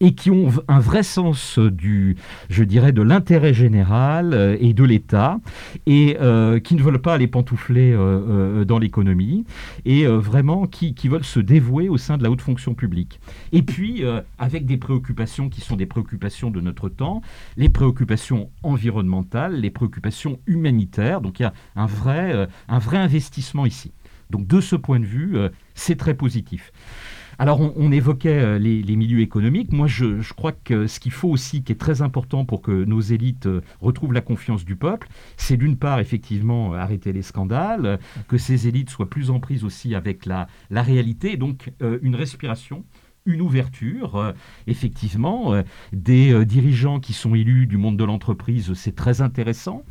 [0.01, 2.17] et qui ont un vrai sens euh, du,
[2.49, 5.39] je dirais, de l'intérêt général euh, et de l'État,
[5.85, 9.45] et euh, qui ne veulent pas aller pantoufler euh, euh, dans l'économie,
[9.85, 13.19] et euh, vraiment qui, qui veulent se dévouer au sein de la haute fonction publique.
[13.53, 14.03] Et puis,
[14.39, 17.21] avec des préoccupations qui sont des préoccupations de notre temps,
[17.55, 21.21] les préoccupations environnementales, les préoccupations humanitaires.
[21.21, 23.91] Donc il y a un vrai, un vrai investissement ici.
[24.31, 25.37] Donc de ce point de vue,
[25.75, 26.71] c'est très positif.
[27.41, 29.73] Alors on, évoquait euh, les, milieux économiques.
[29.73, 33.01] Moi, je, crois que ce qu'il faut aussi, qui est très important pour que nos
[33.01, 37.97] élites euh, retrouvent la confiance du peuple, c'est d'une part effectivement euh, arrêter les scandales,
[38.27, 42.86] que ces élites soient plus en prise aussi avec la, réalité, donc une respiration
[43.27, 44.34] une ouverture,
[44.65, 45.54] effectivement,
[45.93, 49.84] des dirigeants qui sont élus du monde de l'entreprise, c'est très intéressant.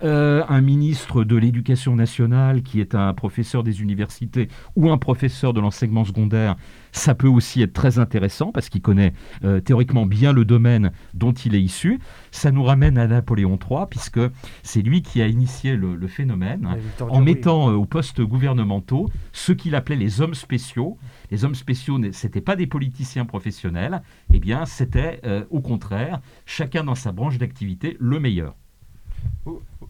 [0.00, 5.60] Un ministre de l'Éducation nationale qui est un professeur des universités ou un professeur de
[5.60, 6.56] l'enseignement secondaire,
[6.92, 9.12] ça peut aussi être très intéressant parce qu'il connaît
[9.44, 11.98] euh, théoriquement bien le domaine dont il est issu.
[12.30, 14.20] Ça nous ramène à Napoléon III puisque
[14.62, 19.54] c'est lui qui a initié le, le phénomène en mettant euh, aux postes gouvernementaux ceux
[19.54, 20.98] qu'il appelait les hommes spéciaux.
[21.30, 24.02] Les hommes spéciaux, n'est- c'était pas des politiciens professionnels,
[24.32, 28.54] eh bien, c'était euh, au contraire, chacun dans sa branche d'activité, le meilleur.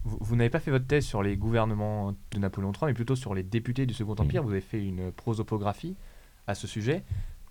[0.04, 3.34] Vous, n'avez pas fait votre thèse sur les gouvernements de Napoléon III, mais plutôt sur
[3.34, 4.26] les députés du Second Oui.
[4.26, 4.42] Empire.
[4.42, 5.96] Vous avez fait une prosopographie
[6.46, 7.04] à ce sujet.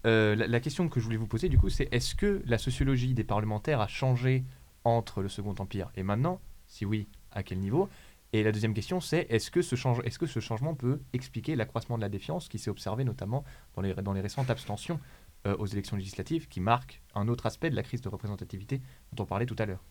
[0.06, 3.14] Euh, la, question que je voulais vous poser, du coup, c'est est-ce que la sociologie
[3.14, 4.44] des parlementaires a changé
[4.84, 6.42] entre le Second Empire et maintenant?
[6.68, 7.90] Si oui, à quel niveau?
[8.34, 12.48] Et la deuxième question, c'est est-ce que, ce changement peut expliquer l'accroissement de la défiance
[12.48, 13.44] qui s'est observé notamment
[13.76, 15.00] dans les, récentes abstentions
[15.46, 18.82] euh, aux élections législatives, qui marquent un autre aspect de la crise de représentativité
[19.14, 19.84] dont on parlait tout à l'heure?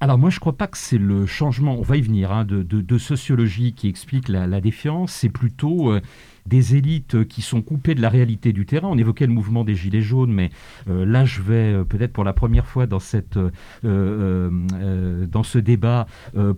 [0.00, 2.44] Alors moi, je ne crois pas que c'est le changement, on va y venir, hein,
[2.44, 6.00] de, sociologie qui explique la, la défiance, c'est plutôt euh,
[6.46, 8.88] des élites qui sont coupées de la réalité du terrain.
[8.88, 10.50] On évoquait le mouvement des Gilets jaunes, mais
[10.88, 13.38] euh, là, je vais euh, peut-être pour la première fois dans, cette,
[13.84, 16.06] euh, dans ce débat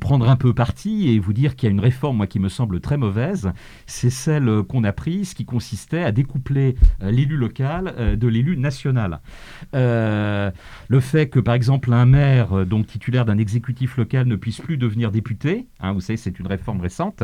[0.01, 2.49] prendre un peu parti et vous dire qu'il y a une réforme, moi, qui me
[2.49, 3.51] semble très mauvaise.
[3.87, 9.20] C'est celle qu'on a prise, qui consistait à découpler l'élu local de l'élu national.
[9.72, 14.77] Le fait que, par exemple, un maire, donc titulaire d'un exécutif local, ne puisse plus
[14.77, 17.22] devenir député, hein, vous savez, c'est une réforme récente,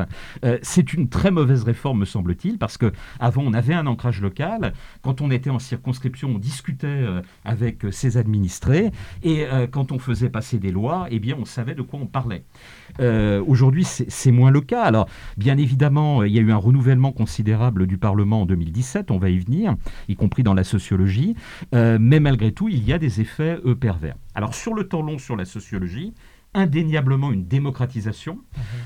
[0.63, 4.73] c'est une très mauvaise réforme, me semble-t-il, parce que avant on avait un ancrage local,
[5.03, 8.91] quand on était en circonscription, on discutait euh, avec euh, ses administrés,
[9.23, 12.07] et euh, quand on faisait passer des lois, eh bien, on savait de quoi on
[12.07, 12.45] parlait.
[13.47, 14.83] Aujourd'hui, c'est moins le cas.
[14.83, 19.19] Alors, bien évidemment, il y a eu un renouvellement considérable du Parlement en 2017, on
[19.19, 19.77] va y venir,
[20.09, 21.35] y compris dans la sociologie,
[21.73, 24.17] mais malgré tout, il y a des effets pervers.
[24.35, 26.13] Alors, sur le temps long, sur la sociologie,
[26.55, 28.39] indéniablement une démocratisation.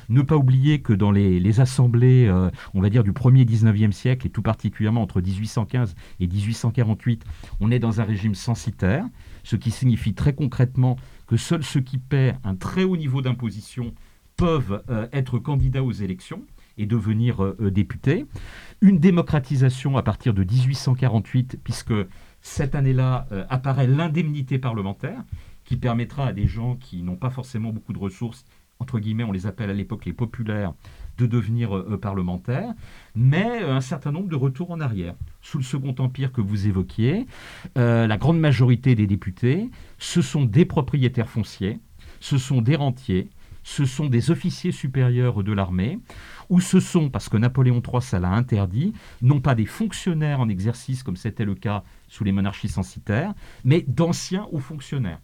[0.09, 3.92] Ne pas oublier que dans les, les assemblées, euh, on va dire, du 1er 19e
[3.92, 7.24] siècle, et tout particulièrement entre 1815 et 1848,
[7.61, 9.05] on est dans un régime censitaire,
[9.42, 13.92] ce qui signifie très concrètement que seuls ceux qui paient un très haut niveau d'imposition
[14.37, 16.42] peuvent euh, être candidats aux élections.
[16.79, 18.26] et devenir député.
[18.83, 21.94] Une démocratisation à partir de 1848, puisque
[22.42, 25.24] cette année-là apparaît l'indemnité parlementaire,
[25.66, 28.44] qui permettra à des gens qui n'ont pas forcément beaucoup de ressources,
[28.79, 30.72] entre guillemets, on les appelle à l'époque les populaires,
[31.18, 32.74] de devenir euh, parlementaires,
[33.14, 35.14] mais un certain nombre de retours en arrière.
[35.40, 37.26] Sous le Second Empire que vous évoquiez,
[37.79, 41.81] euh, la grande majorité des députés, ce sont des propriétaires fonciers,
[42.20, 43.31] ce sont des rentiers,
[43.62, 45.98] ce sont des officiers supérieurs de l'armée,
[46.50, 50.48] ou ce sont, parce que Napoléon III, ça l'a interdit, non pas des fonctionnaires en
[50.48, 55.18] exercice, comme c'était le cas sous les monarchies censitaires, mais d'anciens hauts fonctionnaires.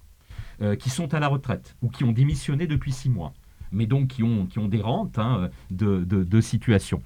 [0.62, 3.32] Euh, qui sont à la retraite ou qui ont démissionné depuis six mois
[3.72, 7.02] mais donc qui ont, qui ont des rentes hein, de, de, situation.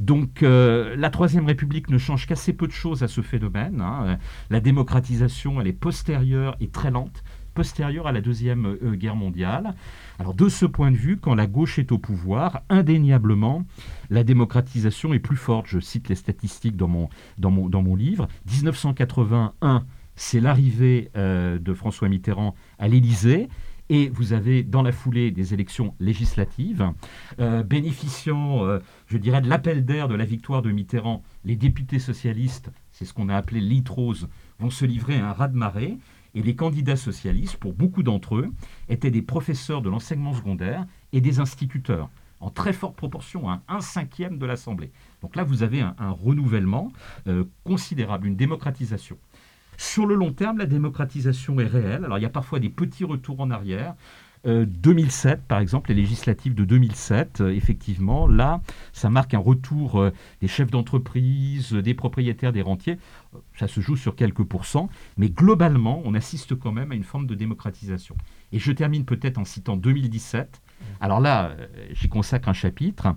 [0.00, 3.82] Donc euh, la Troisième République ne change qu'assez peu de choses à ce phénomène.
[3.82, 4.16] Hein.
[4.48, 7.22] La démocratisation, elle est postérieure et très lente
[7.56, 9.74] postérieure à la Deuxième euh, Guerre mondiale.
[10.18, 13.64] Alors de ce point de vue, quand la gauche est au pouvoir, indéniablement,
[14.10, 15.66] la démocratisation est plus forte.
[15.66, 18.28] Je cite les statistiques dans mon, dans mon, dans mon livre.
[18.50, 19.84] 1981,
[20.16, 23.48] c'est l'arrivée euh, de François Mitterrand à l'Élysée.
[23.88, 26.90] Et vous avez dans la foulée des élections législatives,
[27.38, 32.00] euh, bénéficiant, euh, je dirais, de l'appel d'air de la victoire de Mitterrand, les députés
[32.00, 35.98] socialistes, c'est ce qu'on a appelé l'itrose, vont se livrer à un raz-de-marée.
[36.34, 38.52] Et les candidats socialistes, pour beaucoup d'entre eux,
[38.88, 43.80] étaient des professeurs de l'enseignement secondaire et des instituteurs, en très forte proportion, hein, un
[43.80, 44.90] cinquième de l'Assemblée.
[45.22, 46.92] Donc là, vous avez un, renouvellement
[47.64, 49.16] considérable, une démocratisation.
[49.76, 52.04] Sur le long terme, la démocratisation est réelle.
[52.04, 53.94] Alors il y a parfois des petits retours en arrière.
[54.46, 58.60] 2007, euh, par exemple, les législatives de 2007, euh, effectivement, là,
[58.92, 62.98] ça marque un retour euh, des chefs d'entreprise, des propriétaires, des rentiers.
[63.58, 67.26] Ça se joue sur quelques pourcents, mais globalement, on assiste quand même à une forme
[67.26, 68.16] de démocratisation.
[68.52, 70.62] Et je termine peut-être en citant 2017,
[71.00, 71.56] alors là,
[71.92, 73.14] j'y consacre un chapitre.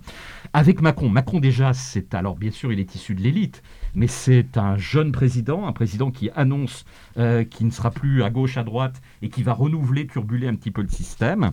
[0.54, 3.62] Avec Macron, Macron déjà, c'est alors bien sûr, il est issu de l'élite,
[3.94, 6.84] mais c'est un jeune président, un président qui annonce
[7.18, 10.54] euh, qu'il ne sera plus à gauche, à droite, et qui va renouveler, turbuler un
[10.54, 11.50] petit peu le système.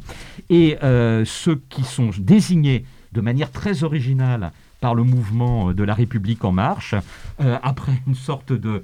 [0.50, 5.96] Et euh, ceux qui sont désignés de manière très originale par le mouvement de la
[5.96, 6.94] République en marche,
[7.40, 8.84] après une sorte de,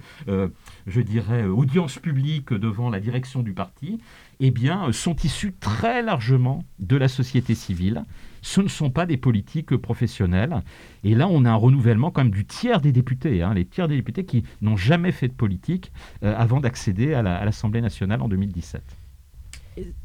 [0.88, 4.00] je dirais, audience publique devant la direction du parti,
[4.40, 4.54] eh
[4.92, 8.06] sont issus très largement de la société civile.
[8.44, 10.62] Ce ne sont pas des politiques professionnels.
[11.06, 13.88] Et là, on a un renouvellement quand même du tiers des députés, hein, les tiers
[13.88, 18.28] des députés qui n'ont jamais fait de politique euh, avant d'accéder à l'Assemblée nationale en
[18.28, 18.84] 2017.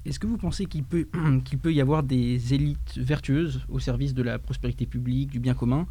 [0.07, 1.09] Est-ce que vous pensez qu'il peut,
[1.63, 5.89] peut y avoir des élites vertueuses au service de la prospérité publique, du bien commun,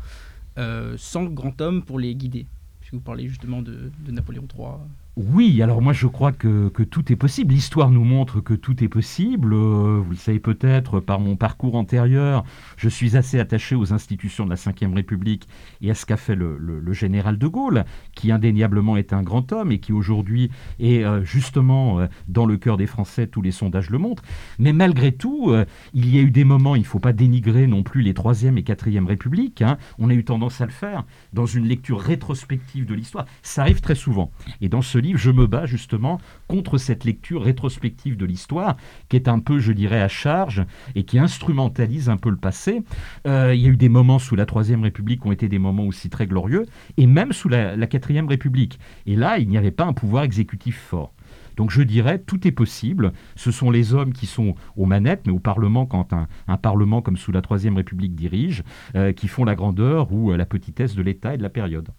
[0.57, 2.47] euh, sans grand homme pour les guider?
[2.79, 4.77] Puisque vous parlez justement de Napoléon III.
[5.17, 7.55] Oui, alors moi je crois que, tout est possible.
[7.55, 9.51] L'histoire nous montre que tout est possible.
[9.51, 12.43] Euh, vous le savez peut-être par mon parcours antérieur,
[12.75, 15.47] je suis assez attaché aux institutions de la Ve République
[15.81, 19.71] et à ce qu'a fait le, général de Gaulle, qui indéniablement est un grand homme
[19.71, 23.89] et qui aujourd'hui est euh, justement euh, dans le cœur des Français, tous les sondages
[23.89, 24.23] le montrent.
[24.59, 25.51] Mais malgré tout,
[25.95, 28.59] il y a eu des moments, il ne faut pas dénigrer non plus les Troisième
[28.59, 29.63] et Quatrième Républiques.
[29.63, 29.79] Hein.
[29.97, 33.25] On a eu tendance à le faire dans une lecture rétrospective de l'histoire.
[33.41, 34.29] Ça arrive très souvent.
[34.61, 38.75] Et dans ce je me bats justement contre cette lecture rétrospective de l'histoire,
[39.09, 40.65] qui est un peu, je dirais, à charge
[40.95, 42.83] et qui instrumentalise un peu le passé.
[43.27, 45.59] Euh, il y a eu des moments sous la Troisième République qui ont été des
[45.59, 46.65] moments aussi très glorieux,
[46.97, 48.79] et même sous la, Quatrième République.
[49.05, 51.13] Et là, il n'y avait pas un pouvoir exécutif fort.
[51.55, 53.13] Donc je dirais, tout est possible.
[53.35, 57.17] Ce sont les hommes qui sont aux manettes, mais au Parlement, quand un, Parlement comme
[57.17, 58.63] sous la Troisième République dirige,
[58.95, 61.89] euh, qui font la grandeur ou euh, la petitesse de l'État et de la période.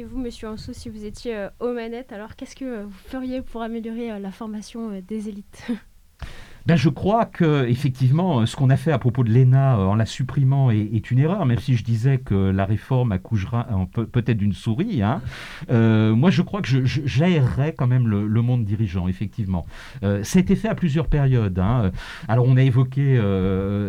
[0.00, 3.08] Et vous, monsieur Anso, si vous étiez euh, aux manettes, alors qu'est-ce que euh, vous
[3.08, 5.66] feriez pour améliorer euh, la formation des élites?
[6.66, 10.06] Ben, je crois que effectivement, ce qu'on a fait à propos de l'ENA en la
[10.06, 13.66] supprimant est, une erreur, même si je disais que la réforme accouchera
[14.12, 15.02] peut-être d'une souris.
[15.02, 15.22] Hein.
[15.68, 19.66] moi, je crois que j'aérerais quand même le, monde dirigeant, effectivement.
[20.02, 21.58] Euh, ça a été fait à plusieurs périodes.
[21.58, 21.90] Hein.
[22.28, 23.20] Alors, on a évoqué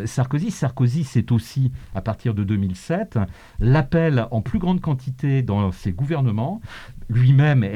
[0.05, 0.51] Sarkozy.
[0.51, 3.19] Sarkozy, c'est aussi, à partir de 2007,
[3.60, 6.62] l'appel en plus grande quantité dans ses gouvernements
[7.09, 7.67] lui-même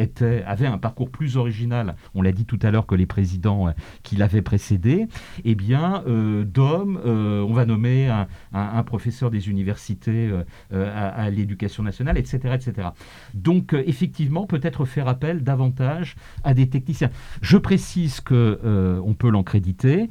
[0.45, 3.71] avait un parcours plus original, on l'a dit tout à l'heure, que les présidents euh,
[4.03, 5.07] qui l'avaient précédé,
[5.43, 8.09] eh bien, euh, d'hommes, euh, on va nommer
[8.53, 10.29] un, professeur des universités
[10.71, 12.39] à, l'éducation nationale, etc.
[12.53, 12.89] etc.
[13.33, 17.09] Donc, effectivement, peut-être faire appel davantage à des techniciens.
[17.41, 18.59] Je précise que
[19.03, 20.09] on peut l'en créditer.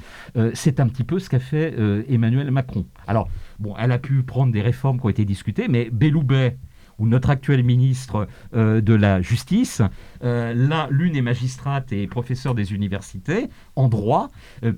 [0.54, 1.74] c'est un petit peu ce qu'a fait
[2.08, 2.86] Emmanuel Macron.
[3.06, 6.56] Alors, bon, elle a pu prendre des réformes qui ont été discutées, mais Belloubet,
[6.98, 9.82] ou notre actuel ministre de la Justice.
[10.22, 14.28] là, l'une est magistrate et professeure des universités en droit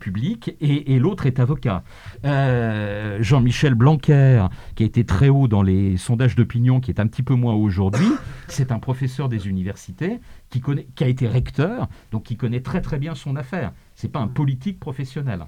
[0.00, 1.82] public et, l'autre est avocat.
[2.22, 7.22] Jean-Michel Blanquer, qui a été très haut dans les sondages d'opinion, qui est un petit
[7.22, 8.06] peu moins aujourd'hui,
[8.48, 12.80] c'est un professeur des universités qui, connaît, qui a été recteur, donc qui connaît très
[12.80, 13.72] très bien son affaire.
[13.94, 15.44] C'est pas un politique professionnel.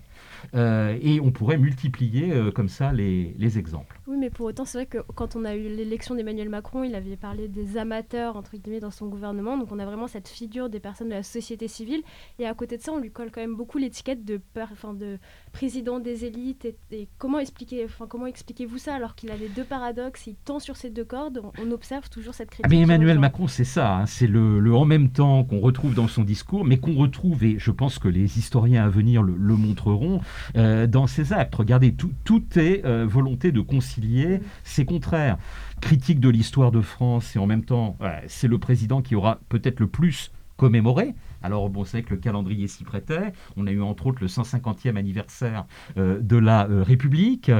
[0.54, 3.98] Euh, et on pourrait multiplier euh, comme ça les, les, exemples.
[4.06, 6.94] Oui, mais pour autant, c'est vrai que quand on a eu l'élection d'Emmanuel Macron, il
[6.94, 9.58] avait parlé des amateurs, entre guillemets, dans son gouvernement.
[9.58, 12.02] Donc on a vraiment cette figure des personnes de la société civile.
[12.38, 15.18] Et à côté de ça, on lui colle quand même beaucoup l'étiquette de, enfin, de
[15.52, 16.66] président des élites.
[16.90, 20.58] Et, comment, expliquer, enfin, comment expliquez-vous ça alors qu'il a les deux paradoxes, il tend
[20.58, 22.66] sur ces deux cordes, on, observe toujours cette critique.
[22.66, 23.96] Ah, mais Emmanuel Macron, c'est ça.
[23.96, 24.06] Hein.
[24.06, 27.58] c'est le, le, en même temps qu'on retrouve dans son discours, mais qu'on retrouve, et
[27.58, 30.20] je pense que les historiens à venir le, le montreront,
[30.56, 31.54] euh, dans ses actes.
[31.54, 35.38] Regardez, tout, est euh, volonté de concilier ces contraires.
[35.80, 37.96] Critique de l'histoire de France et en même temps,
[38.28, 42.66] c'est le président qui aura peut-être le plus commémoré alors, bon, c'est que le calendrier
[42.66, 43.32] s'y prêtait.
[43.56, 45.66] On a eu entre autres le 150e anniversaire
[45.96, 47.50] euh, de la euh, République.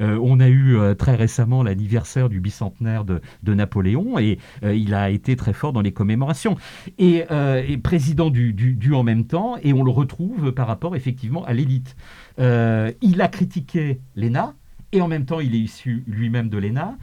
[0.00, 3.20] Euh, on a eu très récemment l'anniversaire du bicentenaire de,
[3.56, 6.56] Napoléon et il a été très fort dans les commémorations.
[6.98, 7.24] Et,
[7.82, 11.96] président du, du, en même temps, et on le retrouve par rapport effectivement à l'élite.
[12.38, 14.54] il a critiqué l'ENA
[14.92, 16.96] et en même temps il est issu lui-même de l'ENA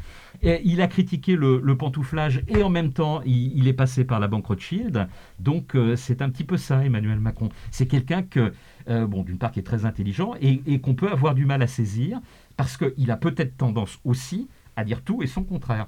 [0.44, 4.48] il a critiqué le, pantouflage et en même temps, il, est passé par la banque
[4.48, 5.08] Rothschild.
[5.40, 7.50] Donc, euh, c'est un petit peu ça, Emmanuel Macron.
[7.72, 8.54] C'est quelqu'un que,
[8.90, 12.20] euh, d'une part, qui est très intelligent et, qu'on peut avoir du mal à saisir
[12.58, 15.88] parce qu'il a peut-être tendance aussi à dire tout et son contraire.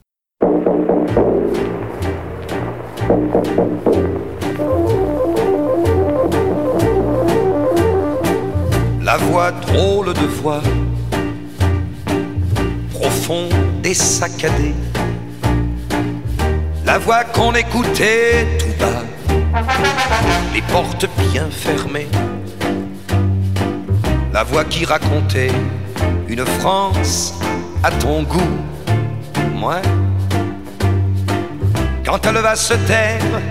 [9.03, 10.61] La voix drôle de voix
[12.91, 13.64] profond et
[13.95, 14.75] saccadée.
[16.85, 19.03] La voix qu'on écoutait tout bas,
[20.53, 22.07] les portes bien fermées.
[24.33, 25.51] La voix qui racontait
[26.27, 27.33] une France
[27.83, 28.57] à ton goût,
[29.53, 29.81] moi.
[32.05, 33.41] Quand elle va se taire,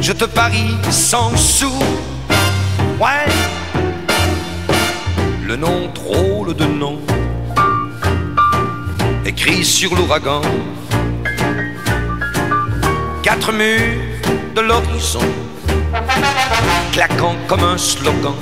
[0.00, 1.82] je te parie sans sous,
[3.00, 3.28] ouais.
[5.46, 6.98] Le nom drôle de nom
[9.28, 10.40] écrit sur l'ouragan.
[13.22, 14.00] Quatre murs
[14.54, 15.28] de l'horizon,
[16.92, 18.38] claquant comme un slogan.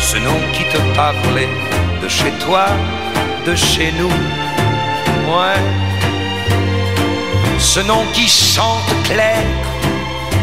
[0.00, 1.54] Ce nom qui te parlait
[2.02, 2.66] de chez toi,
[3.46, 4.16] de chez nous,
[5.30, 5.62] ouais.
[7.60, 9.44] Ce nom qui chante clair,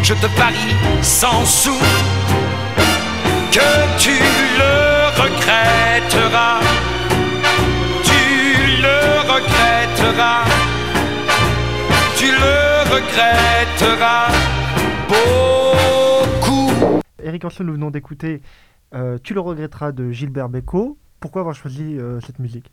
[0.01, 1.77] je te parie sans sou,
[3.51, 3.69] que
[3.99, 4.15] tu
[4.59, 4.75] le
[5.21, 6.61] regretteras
[9.33, 10.45] regretteras,
[12.17, 14.27] tu le regretteras
[15.09, 17.01] beaucoup.
[17.23, 18.41] Eric Ancelot, nous venons d'écouter
[18.93, 20.99] euh, Tu le regretteras de Gilbert Bécaud.
[21.19, 22.71] Pourquoi avoir choisi euh, cette musique?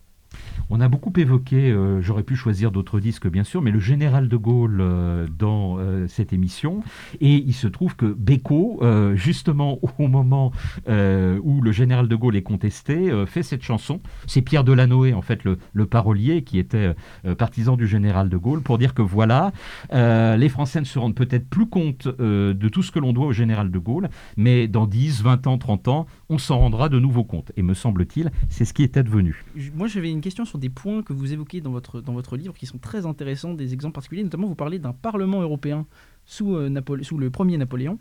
[0.68, 4.28] On a beaucoup évoqué, euh, j'aurais pu choisir d'autres disques bien sûr, mais le général
[4.28, 6.82] de Gaulle euh, dans euh, cette émission.
[7.20, 8.80] Et il se trouve que Beko,
[9.14, 10.52] justement au moment
[10.86, 14.00] où le général de Gaulle est contesté, fait cette chanson.
[14.26, 16.94] C'est Pierre Delanoë, en fait, le, parolier, qui était
[17.38, 19.52] partisan du général de Gaulle, pour dire que voilà,
[19.92, 23.32] les Français ne se rendent peut-être plus compte de tout ce que l'on doit au
[23.32, 27.24] général de Gaulle, mais dans 10, 20 ans, 30 ans, on s'en rendra de nouveau
[27.24, 27.52] compte.
[27.56, 29.44] Et me semble-t-il, c'est ce qui est advenu.
[29.74, 32.54] Moi, j'avais une question sur des points que vous évoquez dans votre, dans votre livre
[32.54, 34.22] qui sont très intéressants, des exemples particuliers.
[34.22, 35.86] Notamment, vous parlez d'un Parlement européen
[36.26, 36.70] sous, euh,
[37.02, 37.98] sous le premier Napoléon.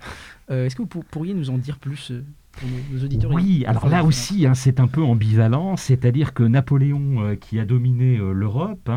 [0.51, 2.21] Euh, est-ce que vous pourriez nous en dire plus euh,
[3.29, 7.65] oui, alors là aussi, hein, c'est un peu ambivalent, c'est-à-dire que Napoléon, euh, qui a
[7.65, 8.89] dominé euh, l'Europe,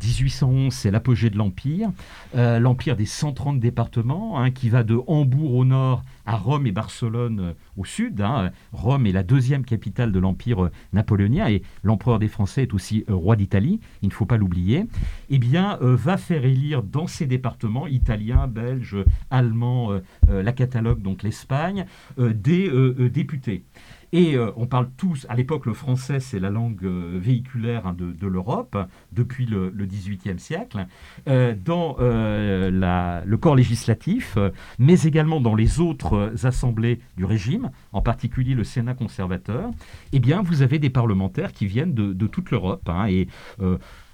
[0.00, 1.90] 1811, hein, c'est l'apogée de l'Empire,
[2.36, 6.72] euh, l'Empire des 130 départements, hein, qui va de Hambourg au nord à Rome et
[6.72, 8.24] Barcelone au sud.
[8.72, 13.36] Rome est la deuxième capitale de l'Empire napoléonien et l'empereur des Français est aussi roi
[13.36, 14.86] d'Italie, il ne faut pas l'oublier.
[15.30, 18.96] Eh bien, va faire élire dans ces départements, italiens, belges,
[19.30, 19.90] allemands,
[20.28, 21.86] la Catalogue, donc l'Espagne,
[22.18, 23.64] des euh, députés.
[24.12, 27.96] Et euh, on parle tous, à l'époque le français c'est la langue euh, véhiculaire hein,
[27.96, 28.76] de, l'Europe
[29.12, 30.86] depuis le, XVIIIe siècle,
[31.26, 34.38] dans le corps législatif,
[34.78, 39.70] mais également dans les autres assemblées du régime, en particulier le Sénat conservateur,
[40.12, 42.88] eh bien vous avez des parlementaires qui viennent de, toute l'Europe.
[42.88, 43.28] Hein, et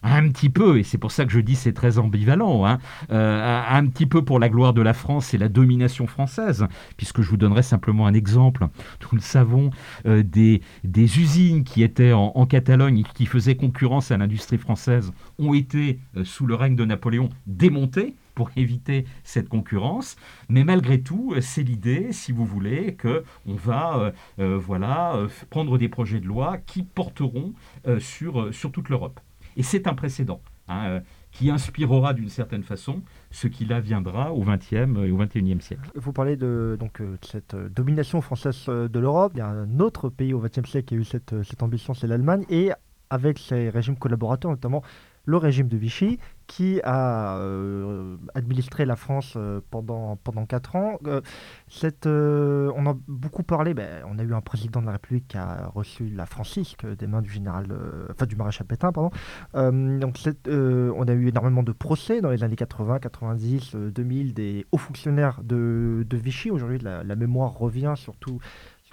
[0.02, 2.78] un petit peu, et c'est pour ça que je dis c'est très ambivalent, hein,
[3.10, 7.22] euh, un petit peu pour la gloire de la France et la domination française, puisque
[7.22, 8.66] je vous donnerai simplement un exemple.
[9.02, 9.70] Nous le savons,
[10.06, 10.60] euh, des,
[10.94, 16.46] usines qui étaient en, Catalogne qui faisaient concurrence à l'industrie française ont été, euh, sous
[16.46, 20.16] le règne de Napoléon, démontées pour éviter cette concurrence.
[20.48, 26.20] Mais malgré tout, c'est l'idée, si vous voulez, que on va voilà, prendre des projets
[26.20, 27.52] de loi qui porteront
[27.98, 29.20] sur toute l'Europe.
[29.58, 31.00] Et c'est un précédent hein, euh,
[31.32, 33.02] qui inspirera d'une certaine façon
[33.32, 35.90] ce qui là viendra au XXe et au XXIe siècle.
[35.96, 39.32] Vous parlez de, donc, euh, cette euh, domination française de l'Europe.
[39.34, 41.92] Il y a un autre pays au XXe siècle qui a eu cette, cette ambition,
[41.92, 42.44] c'est l'Allemagne.
[42.48, 42.70] Et
[43.10, 44.82] avec ses régimes collaborateurs, notamment
[45.28, 50.98] le régime de Vichy, qui a euh, administré la France euh, pendant, pendant 4 ans.
[51.06, 51.20] Euh,
[51.68, 55.36] cette, on a beaucoup parlé, ben, on a eu un président de la République qui
[55.36, 57.66] a reçu la francisque des mains du général,
[58.10, 59.10] enfin du maréchal Pétain, pardon.
[59.54, 60.16] donc
[60.46, 65.42] on a eu énormément de procès dans les années 80, 90, 2000 des hauts fonctionnaires
[65.44, 66.50] de, de Vichy.
[66.50, 68.38] Aujourd'hui, la, mémoire revient surtout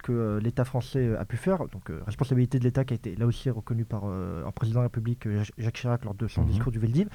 [0.05, 1.57] que euh, l'État français euh, a pu faire.
[1.69, 4.83] Donc, euh, responsabilité de l'État qui a été là aussi reconnue par un président de
[4.83, 5.27] la République,
[5.57, 6.49] Jacques Chirac, lors de son mhm.
[6.49, 7.09] discours du Veldiv.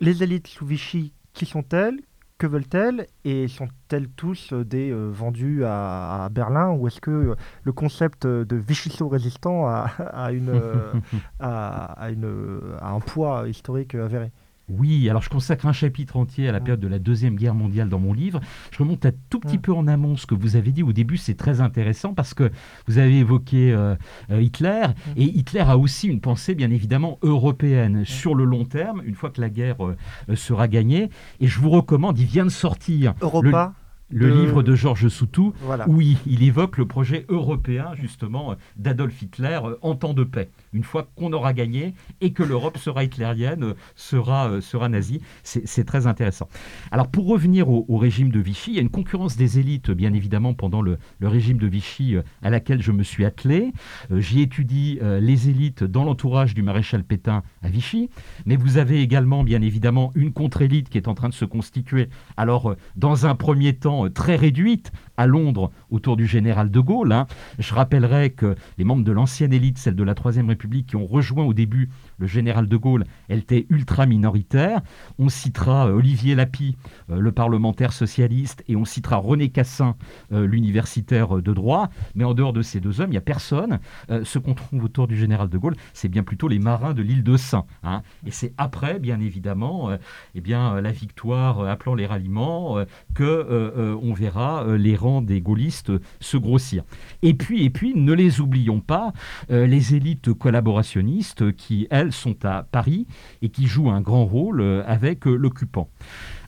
[0.00, 2.00] Les élites sous Vichy, qui sont-elles?
[2.38, 3.06] Que veulent-elles?
[3.24, 6.72] Et sont-elles tous des vendus à, Berlin?
[6.72, 10.60] Ou est-ce que le concept de Vichy-sous résistant a, une,
[11.40, 14.32] a, une, a un poids historique avéré?
[14.68, 17.88] Oui, alors je consacre un chapitre entier à la période de la Deuxième Guerre mondiale
[17.88, 18.40] dans mon livre.
[18.72, 20.82] Je remonte un tout petit peu en amont ce que vous avez dit.
[20.82, 22.50] Au début, c'est très intéressant parce que
[22.88, 23.94] vous avez évoqué euh,
[24.30, 24.86] euh, Hitler,
[25.16, 29.30] et Hitler a aussi une pensée bien évidemment européenne sur le long terme, une fois
[29.30, 29.96] que la guerre euh,
[30.34, 31.10] sera gagnée.
[31.40, 33.14] Et je vous recommande, il vient de sortir...
[33.20, 33.74] Europa
[34.10, 35.52] le livre de Georges Soutou,
[35.86, 40.48] où il, évoque le projet européen, justement, d'Adolf Hitler en temps de paix.
[40.76, 45.20] Une fois qu'on aura gagné et que l'Europe sera hitlérienne, euh, sera, euh, sera nazie.
[45.42, 46.48] C'est très intéressant.
[46.90, 50.12] Alors, pour revenir au, régime de Vichy, il y a une concurrence des élites, bien
[50.12, 53.72] évidemment, pendant le, régime de Vichy, à laquelle je me suis attelé.
[54.10, 58.10] J'y étudie les élites dans l'entourage du maréchal Pétain à Vichy.
[58.44, 62.08] Mais vous avez également, bien évidemment, une contre-élite qui est en train de se constituer.
[62.36, 67.12] Alors, dans un premier temps, euh, très réduite à Londres autour du général de Gaulle.
[67.12, 67.26] Hein.
[67.58, 71.06] Je rappellerai que les membres de l'ancienne élite, celle de la Troisième République, qui ont
[71.06, 74.80] rejoint au début le général de Gaulle, elle était ultra minoritaire.
[75.18, 76.76] On citera euh, Olivier Lapie,
[77.10, 79.96] euh, le parlementaire socialiste, et on citera René Cassin,
[80.30, 81.88] l'universitaire de droit.
[82.14, 83.78] Mais en dehors de ces deux hommes, il n'y a personne.
[84.08, 87.22] ce qu'on trouve autour du général de Gaulle, c'est bien plutôt les marins de l'île
[87.22, 87.64] de Saint.
[87.82, 88.02] Hein.
[88.26, 89.90] Et c'est après, bien évidemment,
[90.34, 93.46] eh bien, la victoire appelant les ralliements, que
[93.76, 96.84] euh, on verra euh, les rangs des gaullistes se grossir.
[97.22, 99.12] Et puis, et puis ne les oublions pas,
[99.50, 103.06] euh, les élites collaborationnistes qui, elles, sont à Paris
[103.42, 105.88] et qui jouent un grand rôle avec l'occupant.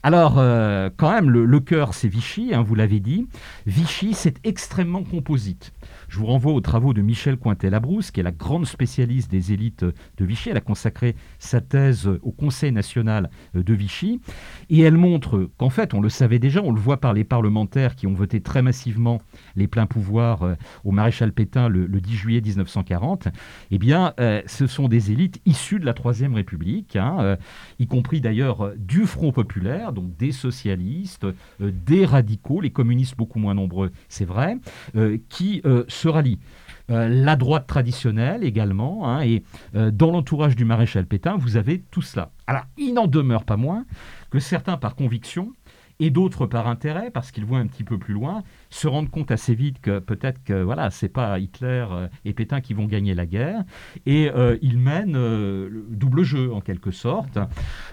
[0.02, 0.34] Alors,
[0.96, 3.26] quand même, le, cœur, c'est Vichy, hein, vous l'avez dit.
[3.66, 5.72] Vichy, c'est extrêmement composite.
[6.08, 9.84] Je vous renvoie aux travaux de Michel Cointet-Labrousse, qui est la grande spécialiste des élites
[9.84, 10.50] de Vichy.
[10.50, 14.20] Elle a consacré sa thèse au Conseil national de Vichy.
[14.70, 17.96] Et elle montre qu'en fait, on le savait déjà, on le voit par les parlementaires
[17.96, 19.20] qui ont voté très massivement
[19.56, 23.28] les pleins pouvoirs euh, au maréchal Pétain le, 10 juillet 1940,
[23.70, 27.36] eh bien, euh, ce sont des élites issues de la Troisième République, hein, euh,
[27.78, 31.26] y compris d'ailleurs du Front populaire, donc des socialistes,
[31.60, 34.58] des radicaux, les communistes beaucoup moins nombreux, c'est vrai,
[35.28, 36.38] qui se rallient.
[36.88, 39.42] la droite traditionnelle également, hein, et
[39.74, 42.30] dans l'entourage du maréchal Pétain, vous avez tout cela.
[42.46, 43.84] Alors, il n'en demeure pas moins
[44.30, 45.52] que certains, par conviction,
[46.00, 49.30] et d'autres par intérêt, parce qu'ils voient un petit peu plus loin, se rendent compte
[49.30, 53.14] assez vite que peut-être que voilà, c'est pas Hitler euh, et Pétain qui vont gagner
[53.14, 53.64] la guerre,
[54.06, 57.38] et euh, ils mènent euh, le double jeu en quelque sorte.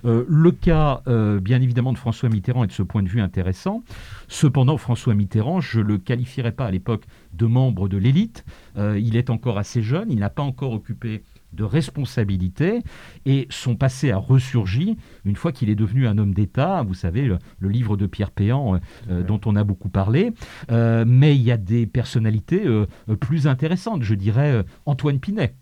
[0.03, 1.01] le cas,
[1.41, 3.83] bien évidemment, de François Mitterrand est de ce point de vue intéressant.
[4.27, 7.03] Cependant, François Mitterrand, je le qualifierais pas à l'époque
[7.33, 8.45] de membre de l'élite.
[8.77, 11.23] il est encore assez jeune, il n'a pas encore occupé
[11.55, 12.81] de responsabilité
[13.25, 16.83] et son passé a ressurgi une fois qu'il est devenu un homme d'État.
[16.83, 18.79] Vous savez, le, livre de Pierre Péan euh,
[19.09, 20.31] euh, dont on a beaucoup parlé.
[20.71, 22.63] Euh, mais il y a des personnalités
[23.19, 24.03] plus intéressantes.
[24.03, 25.55] Je dirais Antoine Pinet.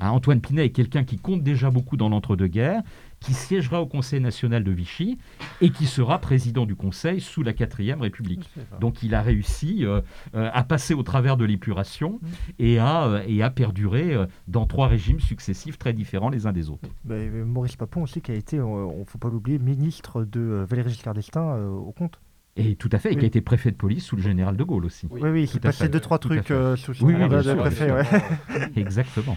[0.00, 2.82] Hein, Antoine Pinet est quelqu'un qui compte déjà beaucoup dans l'entre-deux-guerres,
[3.26, 5.18] qui siégera au Conseil national de Vichy
[5.60, 8.48] et qui sera président du Conseil sous la quatrième République.
[8.80, 10.00] Donc il a réussi euh,
[10.34, 12.20] euh, à passer au travers de l'épuration
[12.60, 14.14] et, à, euh, et à perdurer
[14.46, 16.88] dans trois régimes successifs très différents les uns des autres.
[17.04, 21.14] Maurice Papon aussi qui a été, on ne faut pas l'oublier, ministre de Valéry Giscard
[21.14, 22.20] d'Estaing au compte.
[22.58, 24.64] Et tout à fait, et qui a été préfet de police sous le général de
[24.64, 25.06] Gaulle aussi.
[25.10, 26.46] Oui, oui, il passait deux, trois trucs
[26.76, 27.92] sous son oui, oui, de préfet.
[27.92, 28.04] Ouais.
[28.76, 29.36] Exactement.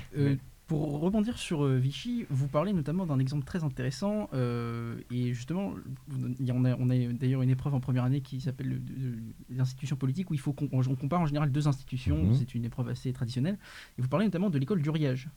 [0.69, 5.73] Pour rebondir sur euh, Vichy, vous parlez notamment d'un exemple très intéressant, euh, et justement,
[6.47, 8.79] on a, on a d'ailleurs une épreuve en première année qui s'appelle
[9.57, 12.35] institutions politiques, où il faut qu'on on compare en général deux institutions, Mhm.
[12.35, 13.57] c'est une épreuve assez traditionnelle,
[13.97, 15.27] et vous parlez notamment de l'école d'Uriage.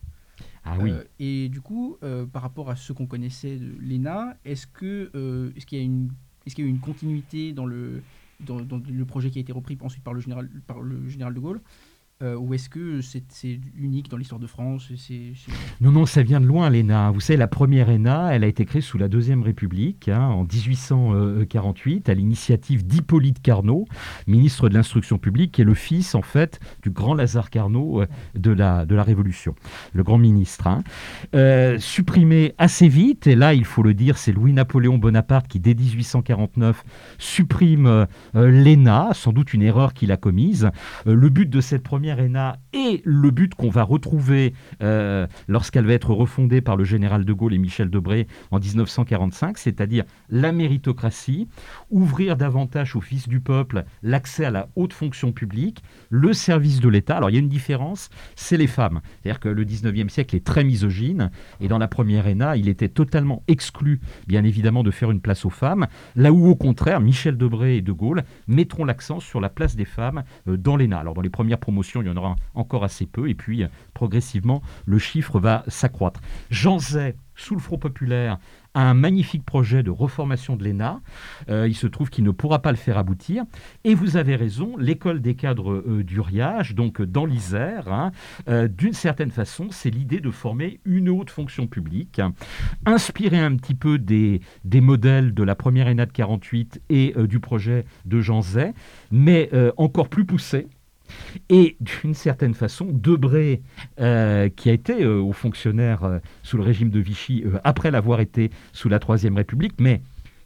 [0.65, 0.91] Ah oui.
[0.91, 5.11] Euh, et du coup, euh, par rapport à ce qu'on connaissait de l'ENA, est-ce que
[5.57, 6.11] est-ce qu'il y a une
[6.45, 8.03] est-ce qu'il y a eu une continuité dans le
[8.41, 11.33] dans, dans le projet qui a été repris ensuite par le général par le général
[11.33, 11.61] de Gaulle?
[12.23, 14.91] Euh, ou est-ce que c'est unique dans l'histoire de France
[15.81, 17.11] Non, non, ça vient de loin, l'ENA.
[17.11, 20.45] Vous savez, la première ENA, elle a été créée sous la Deuxième République, hein, en
[20.45, 23.87] 1848, à l'initiative d'Hippolyte Carnot,
[24.27, 28.07] ministre de l'Instruction publique, qui est le fils, en fait, du grand Lazare Carnot euh,
[28.35, 29.55] de, la, de la Révolution,
[29.93, 30.67] le grand ministre.
[30.67, 30.83] hein.
[31.35, 35.75] Euh, supprimé assez vite, et là, il faut le dire, c'est Louis-Napoléon Bonaparte qui, dès
[35.75, 36.85] 1849,
[37.19, 38.07] supprime euh,
[38.37, 40.71] euh, l'ENA, sans doute une erreur qu'il a commise.
[41.07, 45.87] Euh, le but de cette première ENA et le but qu'on va retrouver euh, lorsqu'elle
[45.87, 50.53] va être refondée par le général de Gaulle et Michel Debré en 1945, c'est-à-dire la
[50.53, 51.49] méritocratie,
[51.91, 56.89] ouvrir davantage aux fils du peuple l'accès à la haute fonction publique, le service de
[56.89, 57.17] l'État.
[57.17, 59.01] Alors il y a une différence, c'est les femmes.
[59.23, 62.89] C'est-à-dire que le 19e siècle est très misogyne et dans la première ENA, il était
[62.89, 65.87] totalement exclu, bien évidemment, de faire une place aux femmes,
[66.17, 69.85] là où au contraire, Michel Debré et de Gaulle mettront l'accent sur la place des
[69.85, 70.99] femmes euh, dans l'ENA.
[70.99, 74.63] Alors dans les premières promotions, il y en aura encore assez peu et puis progressivement,
[74.87, 76.21] le chiffre va s'accroître.
[76.51, 78.39] Jean Zay, sous le Front populaire,
[78.75, 81.01] a un magnifique projet de reformation de l'ENA.
[81.49, 83.45] Euh, il se trouve qu'il ne pourra pas le faire aboutir.
[83.85, 88.13] Et vous avez raison, l'école des cadres euh, d'Uriage, donc euh, dans l'Isère, hein,
[88.49, 92.21] euh, d'une certaine façon, c'est l'idée de former une haute fonction publique,
[92.87, 97.85] inspirée un petit peu des, modèles de la première ENA de 48 et du projet
[98.05, 98.75] de Jean Zay,
[99.11, 100.67] mais encore plus poussé.
[101.49, 103.63] Et d'une certaine façon, Debré,
[104.01, 107.91] euh, qui a été euh, au fonctionnaire euh, sous le régime de Vichy, euh, après
[107.91, 110.03] l'avoir été sous la Troisième République, mais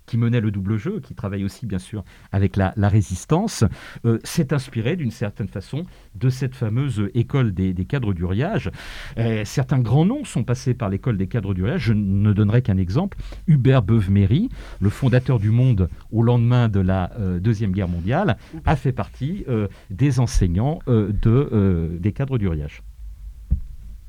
[0.07, 3.65] qui menait le double jeu, qui travaille aussi bien sûr avec la, résistance,
[4.05, 5.83] euh, s'est inspiré d'une certaine façon
[6.15, 8.71] de cette fameuse école des, cadres d'Uriage.
[9.19, 11.83] Euh, certains grands noms sont passés par l'école des cadres d'Uriage.
[11.83, 13.19] Je ne donnerai qu'un exemple.
[13.47, 14.49] Hubert Beuve-Méry,
[14.81, 19.45] le fondateur du Monde au lendemain de la euh, Deuxième Guerre mondiale, a fait partie
[19.91, 22.83] des enseignants de, des cadres d'Uriage.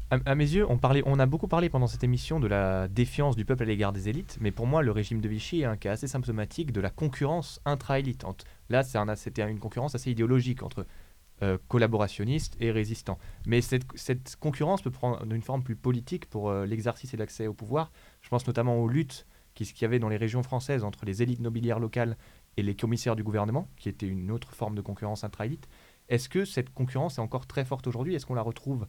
[0.09, 3.63] À, mes yeux, on, a beaucoup parlé pendant cette émission de la défiance du peuple
[3.63, 6.07] à l'égard des élites, mais pour moi, le régime de Vichy est un cas assez
[6.07, 8.23] symptomatique de la concurrence intra-élite.
[8.69, 10.85] Là, c'était une concurrence assez idéologique entre
[11.43, 13.19] euh, collaborationnistes et résistants.
[13.45, 17.53] Mais cette, concurrence peut prendre une forme plus politique pour euh, l'exercice et l'accès au
[17.53, 17.91] pouvoir.
[18.21, 21.21] Je pense notamment aux luttes qui- qu'il y avait dans les régions françaises entre les
[21.21, 22.15] élites nobiliaires locales
[22.55, 25.67] et les commissaires du gouvernement, qui était une autre forme de concurrence intra-élite.
[26.07, 28.15] Est-ce que cette concurrence est encore très forte aujourd'hui?
[28.15, 28.87] Est-ce qu'on la retrouve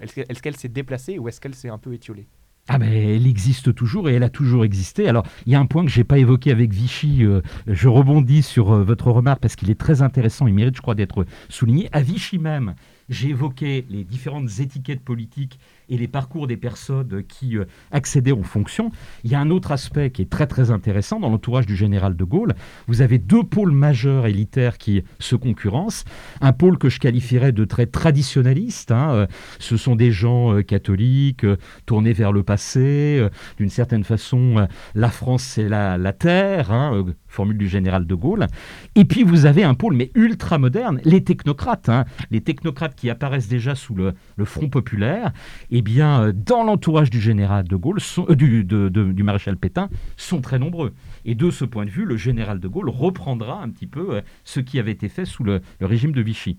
[0.00, 2.26] Est-ce que- est-ce qu'elle s'est déplacée ou est-ce qu'elle s'est un peu étiolée?
[2.68, 5.08] Ah ben, elle existe toujours et elle a toujours existé.
[5.08, 7.24] Alors, il y a un point que j'ai pas évoqué avec Vichy.
[7.24, 10.48] euh, je rebondis sur euh, votre remarque parce qu'il est très intéressant.
[10.48, 11.88] Il mérite, je crois, d'être souligné.
[11.92, 12.74] À Vichy même,
[13.08, 18.42] j'ai évoqué les différentes étiquettes politiques et les parcours des personnes qui euh, accédaient aux
[18.42, 18.90] fonctions.
[19.24, 22.16] Il y a un autre aspect qui est très très intéressant dans l'entourage du général
[22.16, 22.54] de Gaulle.
[22.86, 26.04] Vous avez deux pôles majeurs élitaires qui se concurrencent.
[26.40, 28.92] Un pôle que je qualifierais de très traditionnaliste.
[28.92, 29.26] hein, euh,
[29.58, 31.46] Ce sont des gens euh, catholiques
[31.86, 33.26] tournés vers le passé.
[33.58, 38.46] D'une certaine façon, la France c'est la, la terre, hein, formule du général de Gaulle.
[38.94, 43.10] Et puis vous avez un pôle mais ultra moderne, les technocrates, hein, les technocrates qui
[43.10, 44.14] apparaissent déjà sous le
[44.44, 45.32] Front populaire.
[45.78, 47.98] Eh bien, euh, dans l'entourage du général de Gaulle,
[48.30, 50.94] euh, du, maréchal Pétain, sont très nombreux.
[51.26, 54.20] Et de ce point de vue, le général de Gaulle reprendra un petit peu euh,
[54.44, 56.56] ce qui avait été fait sous le régime de Vichy.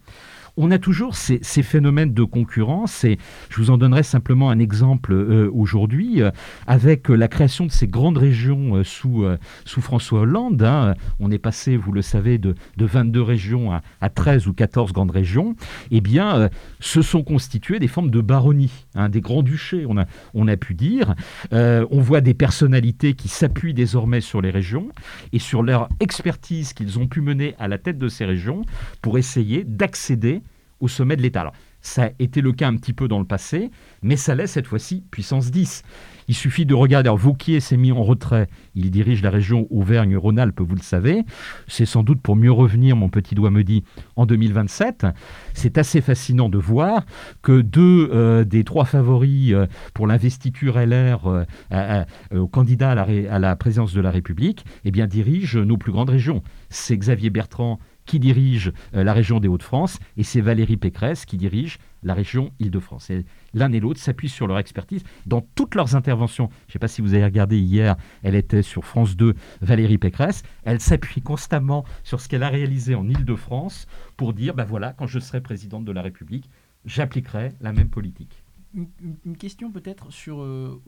[0.59, 5.13] On a toujours ces, phénomènes de concurrence et je vous en donnerai simplement un exemple
[5.13, 6.31] euh, aujourd'hui euh,
[6.65, 10.63] avec la création de ces grandes régions euh, sous, François Hollande.
[10.63, 10.95] hein.
[11.19, 14.93] On est passé, vous le savez, de, de 22 régions à, à 13 ou 14
[14.93, 15.55] grandes régions.
[15.91, 16.49] Eh bien,
[16.79, 20.73] se sont constituées des formes de baronnies, hein, des grands-duchés, on a, on a pu
[20.73, 21.13] dire.
[21.51, 24.89] On voit des personnalités qui s'appuient désormais sur les régions
[25.33, 28.63] et sur leur expertise qu'ils ont pu mener à la tête de ces régions
[29.01, 30.41] pour essayer d'accéder
[30.80, 31.41] au sommet de l'État.
[31.41, 33.69] Alors, ça a été le cas un petit peu dans le passé,
[34.01, 35.84] mais ça laisse cette fois-ci puissance 10.
[36.28, 37.07] Il suffit de regarder.
[37.07, 38.47] Alors, Vauquier s'est mis en retrait.
[38.75, 41.23] Il dirige la région Auvergne-Rhône-Alpes, vous le savez.
[41.67, 43.84] C'est sans doute pour mieux revenir, mon petit doigt me dit,
[44.17, 45.05] en 2027.
[45.53, 47.05] C'est assez fascinant de voir
[47.41, 52.95] que deux euh, des trois favoris euh, pour l'investiture LR euh, à- euh, candidat à
[52.95, 56.43] la, à la présidence de la République eh bien, dirigent nos plus grandes régions.
[56.69, 61.37] C'est Xavier Bertrand qui dirige euh, la région des Hauts-de-France et c'est Valérie Pécresse qui
[61.37, 63.11] dirige la région Île-de-France.
[63.53, 66.49] L'un et l'autre s'appuient sur leur expertise dans toutes leurs interventions.
[66.67, 69.97] Je ne sais pas si vous avez regardé hier, elle était sur France 2, Valérie
[69.97, 70.43] Pécresse.
[70.63, 75.07] Elle s'appuie constamment sur ce qu'elle a réalisé en Île-de-France pour dire, ben voilà, quand
[75.07, 76.49] je serai présidente de la République,
[76.85, 78.43] j'appliquerai la même politique.
[78.73, 80.79] Une, question peut-être sur euh,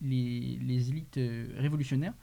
[0.00, 2.14] les, élites euh, révolutionnaires.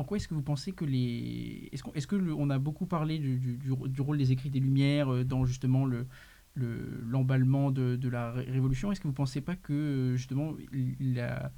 [0.00, 1.68] En quoi est-ce que vous pensez que les...
[1.72, 4.32] Est-ce qu'on est-ce que on a beaucoup parlé du, du- du rô- du rôle des
[4.32, 6.06] écrits des Lumières euh, dans justement le
[6.54, 8.90] le- l'emballement de, la ré- révolution?
[8.90, 11.52] Est-ce que vous pensez pas que euh, justement il y a,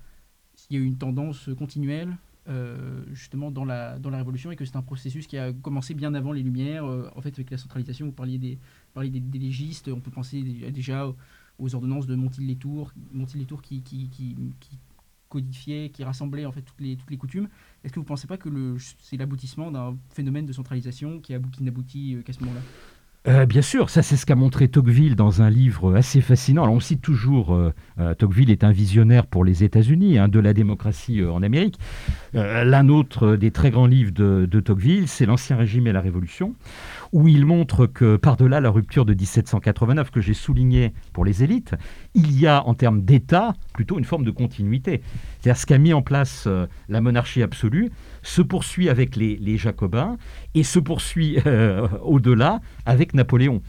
[0.70, 2.16] eu une tendance continuelle
[2.48, 5.94] euh, justement dans la, dans la révolution et que c'est un processus qui a commencé
[5.94, 6.84] bien avant les Lumières
[7.16, 8.58] En fait avec la centralisation, vous parliez des,
[8.92, 11.06] parliez des, légistes, on peut penser déjà-
[11.58, 12.92] aux, ordonnances de Montil-les-Tours
[13.62, 14.78] qui, qui, qui, qui
[15.32, 17.48] codifiait, qui rassemblait en fait toutes les, toutes les coutumes.
[17.82, 18.48] Est-ce que vous ne pensez pas que
[19.00, 22.60] c'est l'aboutissement d'un phénomène de centralisation qui, abou- qui n'aboutit euh, qu'à ce moment-là?
[23.28, 26.64] Euh, bien sûr, ça c'est ce qu'a montré Tocqueville dans un livre assez fascinant.
[26.64, 30.52] Alors on cite toujours, euh, Tocqueville est un visionnaire pour les États-Unis, hein, de la
[30.52, 31.78] démocratie en Amérique.
[32.34, 36.56] L'un autre des très grands livres de Tocqueville, c'est L'Ancien Régime et la Révolution,
[37.12, 41.74] où il montre que par-delà la rupture de 1789 que j'ai souligné pour les élites,
[42.14, 45.02] il y a en termes d'État plutôt une forme de continuité.
[45.40, 47.90] C'est-à-dire ce qu'a mis en place euh, la monarchie absolue
[48.22, 50.16] se poursuit avec les, Jacobins
[50.54, 53.60] et se poursuit euh, au-delà avec Napoléon.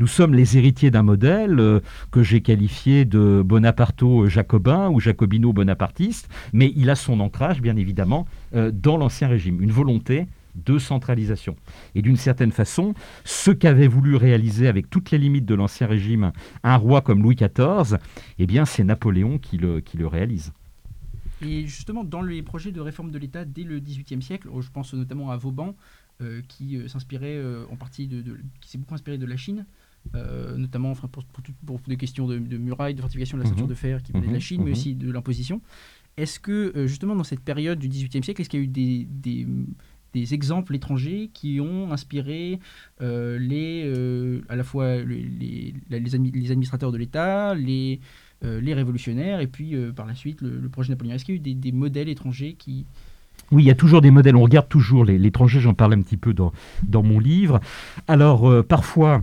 [0.00, 1.80] Nous sommes les héritiers d'un modèle euh,
[2.10, 8.96] que j'ai qualifié de bonaparto-jacobin ou jacobino-bonapartiste, mais il a son ancrage, bien évidemment, dans
[8.96, 10.26] l'Ancien Régime, une volonté
[10.64, 11.56] de centralisation.
[11.94, 12.94] Et d'une certaine façon,
[13.24, 16.32] ce qu'avait voulu réaliser avec toutes les limites de l'Ancien Régime
[16.62, 17.98] un roi comme Louis XIV,
[18.38, 20.52] eh bien c'est Napoléon qui le, qui le réalise.
[21.40, 24.92] Et justement, dans les projets de réforme de l'État dès le XVIIIe siècle, je pense
[24.94, 25.76] notamment à Vauban,
[26.20, 29.36] euh, qui euh, s'inspirait euh, en partie de, de- qui s'est beaucoup inspiré de la
[29.36, 29.64] Chine,
[30.56, 33.48] notamment enfin, pour, pour, tout- pour des questions de, de murailles, de fortification de la
[33.48, 33.70] ceinture Mhm.
[33.70, 34.72] de fer qui venait de la Mhm, Chine, mais mhm.
[34.72, 35.60] aussi de l'imposition.
[36.16, 39.06] Est-ce que justement dans cette période du XVIIIe siècle, est-ce qu'il y a eu des,
[39.08, 39.46] des,
[40.14, 42.58] des exemples étrangers qui ont inspiré
[43.00, 48.00] euh, les, euh, à la fois le- les, les, admi- les administrateurs de l'État, les,
[48.44, 51.40] euh, les révolutionnaires, et puis par la suite le, projet napoléonien Est-ce qu'il y a
[51.50, 52.86] eu des, modèles étrangers qui...
[53.50, 54.36] Oui, il y a toujours des modèles.
[54.36, 56.52] On regarde toujours l'étranger, j'en parle un petit peu dans,
[56.86, 57.60] dans mon livre.
[58.06, 59.22] Alors, parfois,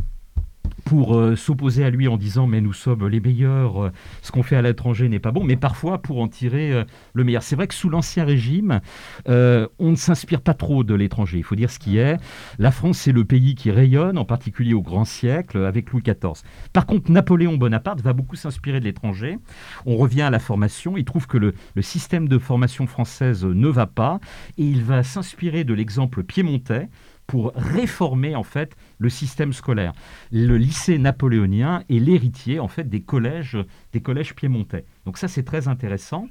[0.85, 3.91] pour euh, s'opposer à lui en disant mais nous sommes les meilleurs, euh,
[4.21, 7.23] ce qu'on fait à l'étranger n'est pas bon, mais parfois pour en tirer euh, le
[7.23, 7.43] meilleur.
[7.43, 8.81] C'est vrai que sous l'Ancien Régime,
[9.27, 11.37] on ne s'inspire pas trop de l'étranger.
[11.37, 12.17] Il faut dire ce qui est.
[12.59, 16.43] La France, c'est le pays qui rayonne, en particulier au grand siècle, avec Louis XIV.
[16.73, 19.37] Par contre, Napoléon Bonaparte va beaucoup s'inspirer de l'étranger.
[19.85, 20.97] On revient à la formation.
[20.97, 24.19] Il trouve que le, le système de formation française ne va pas
[24.57, 26.89] et il va s'inspirer de l'exemple piémontais
[27.27, 29.93] pour réformer en fait le système scolaire.
[30.31, 33.57] Le lycée napoléonien est l'héritier en fait des collèges,
[33.93, 34.85] des collèges piémontais.
[35.05, 36.27] Donc ça c'est très intéressant.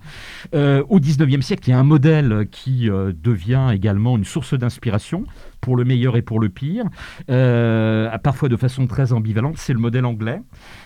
[0.55, 4.55] Euh, au 19e siècle, il y a un modèle qui euh, devient également une source
[4.55, 5.25] d'inspiration
[5.61, 6.85] pour le meilleur et pour le pire,
[7.31, 10.43] euh, parfois de façon très ambivalente, c'est le modèle anglais.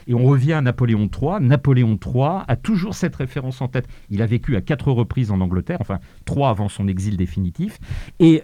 [0.07, 1.41] Et on revient à Napoléon III.
[1.41, 3.89] Napoléon III a toujours cette référence en tête.
[4.09, 7.79] Il a vécu à quatre reprises en Angleterre, enfin trois avant son exil définitif.
[8.20, 8.43] Et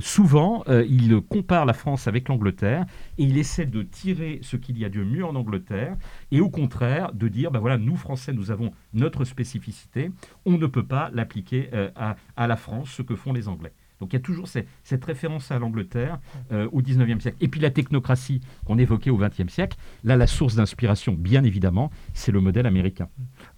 [0.00, 2.73] souvent, il compare la France avec l'Angleterre
[3.18, 5.96] et il essaie de tirer ce qu'il y a de mieux en Angleterre
[6.30, 10.10] et au contraire de dire, ben voilà, nous Français, nous avons notre spécificité,
[10.44, 13.72] on ne peut pas l'appliquer euh, à, à la France, ce que font les Anglais.
[14.04, 16.18] Donc il y a toujours cette référence à l'Angleterre
[16.52, 17.38] euh, au 19e siècle.
[17.40, 21.90] Et puis la technocratie qu'on évoquait au 20e siècle, là la source d'inspiration, bien évidemment,
[22.12, 23.08] c'est le modèle américain.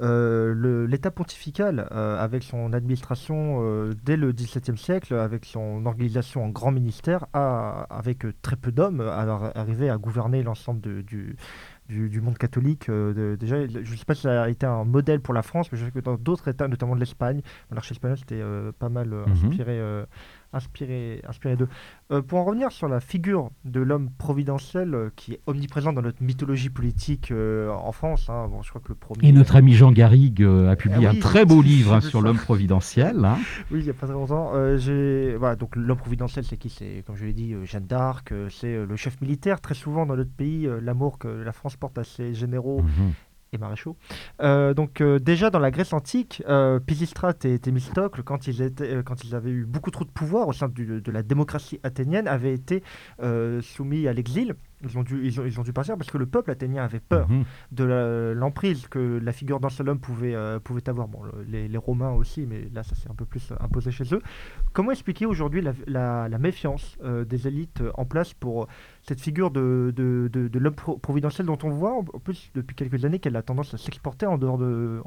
[0.03, 6.49] Euh, L'État pontifical, euh, avec son administration dès le XVIIe siècle, avec son organisation en
[6.51, 11.37] grand ministère, a, avec très peu d'hommes, arrivé à gouverner l'ensemble du,
[11.89, 12.89] du, du monde catholique.
[12.89, 15.43] euh, de- déjà, je ne sais pas si ça a été un modèle pour la
[15.43, 17.41] France, mais je sais que dans d'autres États, notamment de l'Espagne,
[17.71, 19.33] monarchie espagnole, c'était euh, pas mal euh, Mhm.
[19.49, 19.79] inspiré,
[20.53, 21.69] inspiré, inspiré d'eux.
[22.11, 26.03] Euh, pour en revenir sur la figure de l'homme providentiel euh, qui est omniprésent dans
[26.03, 29.29] notre mythologie politique euh, en France, hein, bon, je crois que le premier...
[29.29, 32.21] Et notre ami Jean Garrigue a publié Ah oui, un très beau livre hein, sur
[32.21, 33.25] l'homme providentiel.
[33.25, 33.39] hein.
[33.71, 34.53] Oui, il n'y a pas très longtemps.
[34.53, 36.71] Voilà, donc l'homme providentiel, c'est qui?
[36.71, 39.61] C'est, comme je l'ai dit, Jeanne d'Arc, c'est le chef militaire.
[39.61, 43.13] Très souvent dans notre pays, l'amour que la France porte à ses généraux Mhm.
[43.53, 43.97] Et maréchaux.
[44.43, 48.97] Euh, donc euh, déjà dans la Grèce antique, euh, Pisistrate et Thémistocle, quand ils, étaient,
[48.97, 51.79] euh, quand ils avaient eu beaucoup trop de pouvoir au sein du- de la démocratie
[51.83, 52.83] athénienne, avaient été
[53.63, 54.55] soumis à l'exil.
[54.83, 57.01] Ils ont dû, ils ont, ils ont dû partir parce que le peuple athénien avait
[57.01, 57.45] peur Mhm.
[57.73, 61.09] de l'emprise que la figure d'un seul homme pouvait, pouvait avoir.
[61.09, 64.05] Bon, le- les, les Romains aussi, mais là, ça s'est un peu plus imposé chez
[64.15, 64.21] eux.
[64.75, 68.67] Comment expliquer aujourd'hui la, la- la méfiance des élites en place pour
[69.09, 69.95] cette figure de,
[70.55, 73.79] l'homme pro- providentiel dont on voit, en plus, depuis quelques années, qu'elle a tendance à
[73.79, 75.01] s'exporter en dehors, de,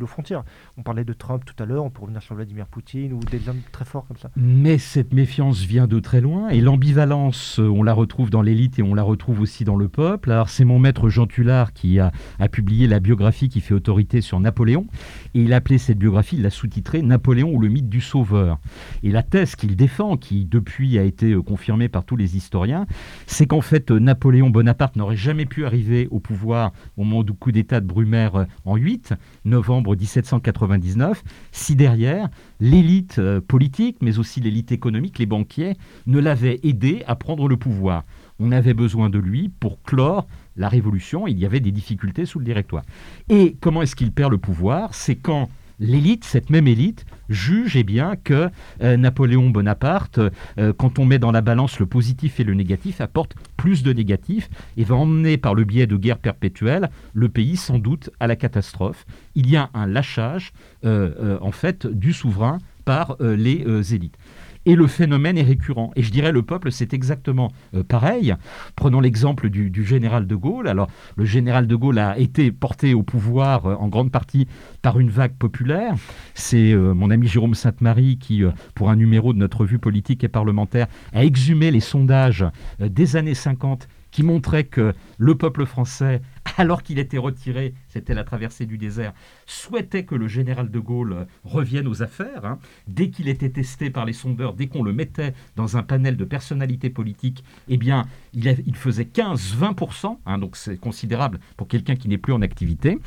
[0.00, 0.42] nos, frontières
[0.76, 3.48] On parlait de Trump tout à l'heure, on peut revenir sur Vladimir Poutine ou des
[3.48, 4.30] hommes très forts comme ça.
[4.36, 8.80] Mais cette méfiance vient de très loin et l'ambivalence, euh, on la retrouve dans l'élite
[8.80, 10.32] et on la retrouve aussi dans le peuple.
[10.32, 12.10] Alors c'est mon maître Jean Tullard qui a
[12.50, 14.86] publié la biographie qui fait autorité sur Napoléon
[15.34, 18.58] et il a appelé cette biographie, il l'a sous-titrée Napoléon ou le mythe du sauveur.
[19.02, 22.86] Et la thèse qu'il défend, qui depuis a été euh, confirmée par tous les historiens,
[23.26, 27.32] c'est qu'en fait euh, Napoléon Bonaparte n'aurait jamais pu arriver au pouvoir au moment du
[27.32, 29.14] coup d'État de Brumaire euh, en 8,
[29.44, 32.28] novembre 1799, si derrière
[32.60, 35.74] l'élite politique, mais aussi l'élite économique, les banquiers,
[36.06, 38.04] ne l'avaient aidé à prendre le pouvoir.
[38.38, 40.26] On avait besoin de lui pour clore
[40.56, 41.26] la révolution.
[41.26, 42.84] Il y avait des difficultés sous le directoire.
[43.28, 44.94] Et comment est-ce qu'il perd le pouvoir?
[44.94, 45.48] C'est quand
[45.80, 48.48] l'élite, cette même élite, juge eh bien, que
[48.82, 50.20] euh, Napoléon Bonaparte,
[50.58, 53.92] euh, quand on met dans la balance le positif et le négatif, apporte plus de
[53.92, 58.26] négatifs et va emmener par le biais de guerres perpétuelles le pays sans doute à
[58.26, 59.04] la catastrophe.
[59.34, 60.52] Il y a un lâchage
[60.84, 64.18] euh, en fait du souverain par les élites.
[64.66, 65.90] Et le phénomène est récurrent.
[65.96, 68.34] Et je dirais le peuple, c'est exactement euh, pareil.
[68.76, 70.68] Prenons l'exemple du, général de Gaulle.
[70.68, 74.46] Alors, le général de Gaulle a été porté au pouvoir euh, en grande partie
[74.82, 75.94] par une vague populaire.
[76.34, 78.42] C'est euh, mon ami Jérôme Sainte-Marie qui,
[78.74, 82.44] pour un numéro de notre revue politique et parlementaire, a exhumé les sondages
[82.78, 86.22] des années 50 qui montraient que le peuple français,
[86.56, 89.12] alors qu'il était retiré, c'était la traversée du désert,
[89.44, 92.44] souhaitait que le général de Gaulle revienne aux affaires.
[92.44, 92.60] hein.
[92.86, 96.24] Dès qu'il était testé par les sondeurs, dès qu'on le mettait dans un panel de
[96.24, 102.18] personnalités politiques, eh bien, il faisait 15-20%, hein, donc c'est considérable pour quelqu'un qui n'est
[102.18, 102.98] plus en activité.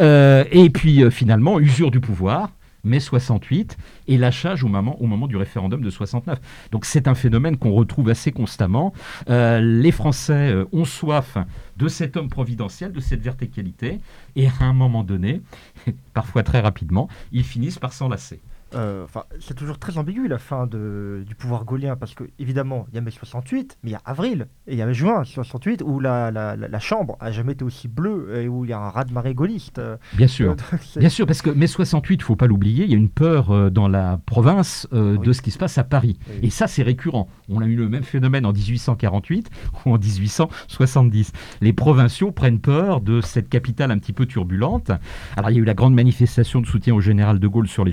[0.00, 2.50] Euh, et puis, euh, finalement, usure du pouvoir,
[2.88, 3.76] mai 68,
[4.08, 6.40] et lâchage au moment, au moment du référendum de 69.
[6.72, 8.92] Donc c'est un phénomène qu'on retrouve assez constamment.
[9.28, 11.38] Euh, les Français euh, ont soif
[11.76, 14.00] de cet homme providentiel, de cette verticalité,
[14.34, 15.42] et à un moment donné,
[16.14, 18.40] parfois très rapidement, ils finissent par s'enlacer.
[18.74, 19.06] Euh,
[19.40, 22.98] c'est toujours très ambigu la fin de, du pouvoir gaulien parce que évidemment il y
[22.98, 26.00] a mai 68, mais il y a avril et il y a juin 68 où
[26.00, 28.78] la, la, la, la chambre a jamais été aussi bleue et où il y a
[28.78, 29.80] un raz de marée gaulliste.
[30.14, 30.54] Bien sûr.
[30.96, 33.50] Bien sûr, parce que mai 68, il faut pas l'oublier, il y a une peur
[33.50, 35.26] euh, dans la province euh, Oui.
[35.26, 36.18] de ce qui se passe à Paris.
[36.28, 36.34] Oui.
[36.44, 37.28] Et ça, c'est récurrent.
[37.48, 39.50] On a eu le même phénomène en 1848
[39.86, 41.32] ou en 1870.
[41.60, 44.90] Les provinciaux prennent peur de cette capitale un petit peu turbulente.
[45.36, 47.84] Alors, il y a eu la grande manifestation de soutien au général de Gaulle sur
[47.84, 47.92] les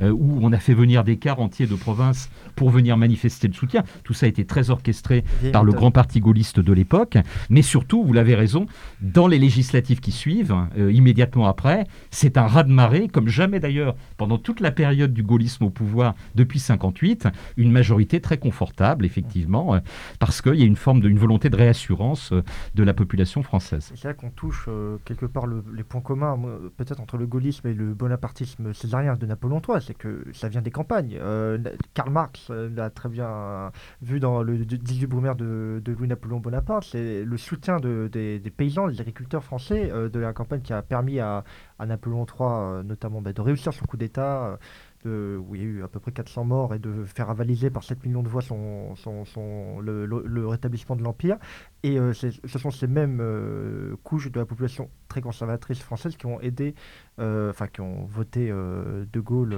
[0.00, 3.52] Euh, où on a fait venir des quarts entiers de province pour venir manifester le
[3.54, 3.82] soutien.
[4.02, 7.16] Tout ça a été très orchestré par le grand parti gaulliste de l'époque,
[7.50, 8.66] mais surtout, vous l'avez raison,
[9.00, 14.38] dans les législatives qui suivent, euh, immédiatement après, c'est un raz-de-marée, comme jamais d'ailleurs pendant
[14.38, 19.80] toute la période du gaullisme au pouvoir depuis 58, une majorité très confortable, effectivement, euh,
[20.18, 22.32] parce qu'il y a une forme de, une volonté de réassurance
[22.74, 23.92] de la population française.
[23.94, 24.68] C'est là qu'on touche
[25.04, 26.38] quelque part le- les points communs,
[26.76, 30.70] peut-être entre le gaullisme et le bonapartisme césarien de Napoléon C'est que ça vient des
[30.70, 31.18] campagnes.
[31.20, 31.58] Euh,
[31.94, 33.70] Karl Marx euh, l'a très bien
[34.02, 39.00] vu dans le 18 Brumaire de, Louis-Napoléon Bonaparte, c'est le soutien de- des, paysans, des
[39.00, 41.44] agriculteurs français euh, de la campagne qui a permis à,
[41.84, 44.58] Napoléon III notamment bah, de réussir son coup d'État.
[45.04, 47.70] De- où il y a eu à peu près 400 morts et de faire avaliser
[47.70, 51.36] par 7 millions de voix son, son, son- le, le- rétablissement de l'Empire.
[51.82, 56.26] Et euh, ce sont ces mêmes euh, couches de la population très conservatrice française qui
[56.26, 56.74] ont aidé,
[57.20, 59.54] euh, enfin qui ont voté De Gaulle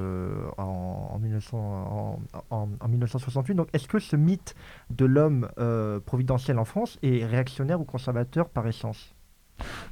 [0.58, 2.20] en, en 1900 en-
[2.50, 3.54] en- en 1968.
[3.54, 4.54] Donc est-ce que ce mythe
[4.90, 5.48] de l'homme
[6.06, 9.15] providentiel en France est réactionnaire ou conservateur par essence?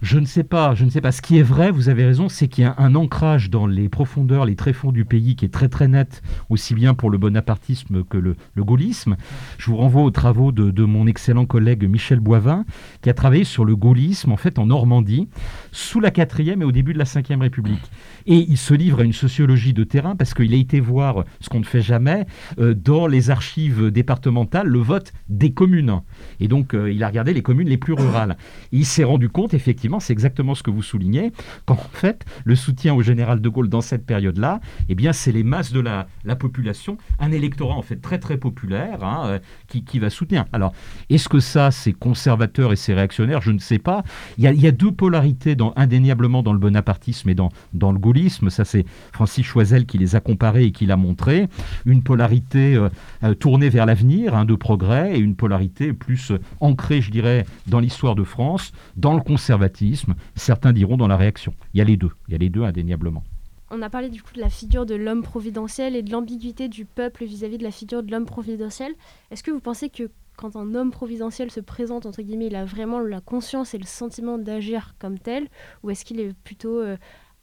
[0.02, 1.12] Je ne sais pas, je ne sais pas.
[1.12, 3.88] Ce qui est vrai, vous avez raison, c'est qu'il y a un ancrage dans les
[3.88, 8.04] profondeurs, les tréfonds du pays qui est très très net, aussi bien pour le bonapartisme
[8.04, 9.16] que le, gaullisme.
[9.58, 12.64] Je vous renvoie aux travaux de, de mon excellent collègue Michel Boivin,
[13.02, 15.28] qui a travaillé sur le gaullisme en fait en Normandie,
[15.72, 17.90] sous la quatrième et au début de la cinquième République.
[18.26, 21.48] Et il se livre à une sociologie de terrain parce qu'il a été voir ce
[21.48, 22.26] qu'on ne fait jamais
[22.58, 26.00] euh, dans les archives départementales, le vote des communes.
[26.40, 28.36] Et donc euh, il a regardé les communes les plus rurales.
[28.72, 31.32] Il s'est rendu compte effectivement c'est exactement ce que vous soulignez,
[31.66, 35.42] qu'en fait, le soutien au général de Gaulle dans cette période-là, eh bien, c'est les
[35.42, 39.84] masses de la, la, population, un électorat en fait très très populaire hein, euh, qui,
[39.84, 40.44] qui, va soutenir.
[40.52, 40.72] Alors,
[41.10, 43.40] est-ce que ça, c'est conservateur et c'est réactionnaire?
[43.40, 44.04] Je ne sais pas.
[44.38, 48.13] Il y a, deux polarités indéniablement dans le bonapartisme et dans, dans le gaullisme.
[48.50, 51.48] Ça, c'est Francis Choisel qui les a comparés et qui l'a montré.
[51.84, 52.88] Une polarité euh,
[53.24, 57.80] euh, tournée vers l'avenir, hein, de progrès, et une polarité plus ancrée, je dirais, dans
[57.80, 61.54] l'histoire de France, dans le conservatisme, certains diront dans la réaction.
[61.74, 63.24] Il y a les deux, il y a les deux indéniablement.
[63.70, 66.84] On a parlé du coup de la figure de l'homme providentiel et de l'ambiguïté du
[66.84, 68.92] peuple vis-à-vis de la figure de l'homme providentiel.
[69.32, 72.64] Est-ce que vous pensez que quand un homme providentiel se présente, entre guillemets, il a
[72.64, 75.48] vraiment la conscience et le sentiment d'agir comme tel,
[75.82, 76.96] ou est-ce qu'il est plutôt euh,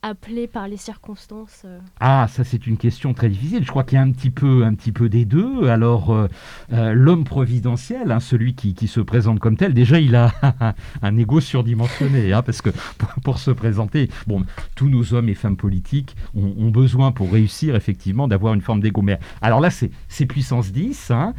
[0.04, 3.64] appelé par les circonstances euh Ah, ça c'est une question très difficile.
[3.64, 5.68] Je crois qu'il y a un petit peu, un petit peu des deux.
[5.68, 6.28] Alors, euh,
[6.74, 10.34] euh, l'homme providentiel, hein, celui qui, qui, se présente comme tel, déjà il a
[11.04, 12.72] un ego surdimensionné, hein, parce que
[13.24, 14.43] pour, se présenter, bon,
[14.76, 19.04] tous nos hommes et femmes politiques ont, besoin pour réussir effectivement d'avoir une forme d'ego.
[19.41, 21.34] Alors là, c'est puissance 10, hein,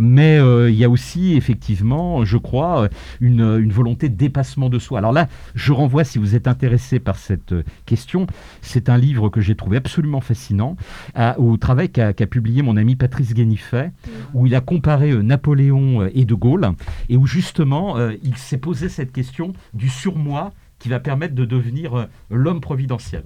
[0.00, 2.88] mais il y a aussi effectivement, je crois,
[3.20, 4.98] une, une volonté de dépassement de soi.
[4.98, 7.54] Alors là, je renvoie, si vous êtes intéressé par cette
[7.86, 8.26] question.
[8.60, 10.76] C'est un livre que j'ai trouvé absolument fascinant,
[11.14, 14.10] à, au travail qu'a qu publié mon ami Patrice Guénifet, mmh.
[14.34, 16.72] où il a comparé euh, Napoléon et De Gaulle,
[17.08, 21.44] et où justement euh, il s'est posé cette question du surmoi qui va permettre de
[21.44, 23.22] devenir euh, l'homme providentiel.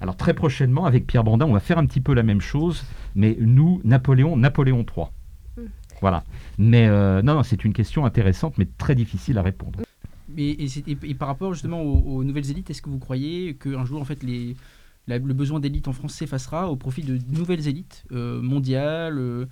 [0.00, 2.84] Alors très prochainement, avec Pierre Bandin, on va faire un petit peu la même chose,
[3.14, 5.06] mais nous, Napoléon, Napoléon III.
[5.56, 5.62] Mmh.
[6.00, 6.24] Voilà.
[6.58, 9.80] Mais euh, non, non c'est une question intéressante, mais très difficile à répondre.
[10.36, 14.22] Et, par rapport justement aux nouvelles élites, est-ce que vous croyez qu'un jour, en fait,
[14.22, 14.56] les,
[15.06, 19.44] la, le besoin d'élite en France s'effacera au profit de nouvelles élites euh, mondiales, euh,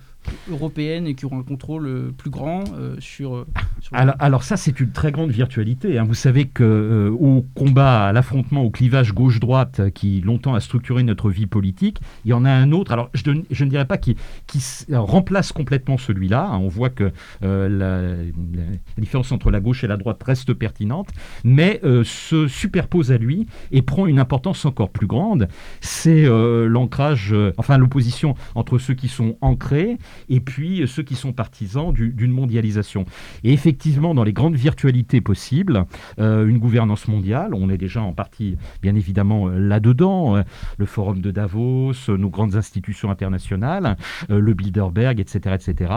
[0.49, 2.63] européennes et qui auront un contrôle euh, plus grand
[2.99, 3.45] sur,
[3.81, 5.99] sur, alors, alors, ça, c'est une très grande virtualité.
[5.99, 6.05] Hein.
[6.05, 11.29] Vous savez que au combat, à l'affrontement, au clivage gauche-droite qui longtemps a structuré notre
[11.29, 12.91] vie politique, il y en a un autre.
[12.91, 14.15] Alors, je, je ne dirais pas qui,
[14.47, 16.47] qui remplace complètement celui-là.
[16.51, 16.57] Hein.
[16.57, 18.15] On voit que la, la,
[18.97, 21.09] différence entre la gauche et la droite reste pertinente,
[21.43, 25.42] mais se superpose à lui et prend une importance encore plus grande.
[25.81, 29.97] C'est l'ancrage, enfin l'opposition entre ceux qui sont ancrés
[30.29, 33.05] et puis ceux qui sont partisans d'une mondialisation.
[33.43, 35.85] Et effectivement, dans les grandes virtualités possibles,
[36.19, 40.43] euh, une gouvernance mondiale, on est déjà en partie, bien évidemment, là-dedans, euh,
[40.77, 43.97] le forum de Davos, nos grandes institutions internationales,
[44.29, 45.93] euh, le Bilderberg, etc., etc.,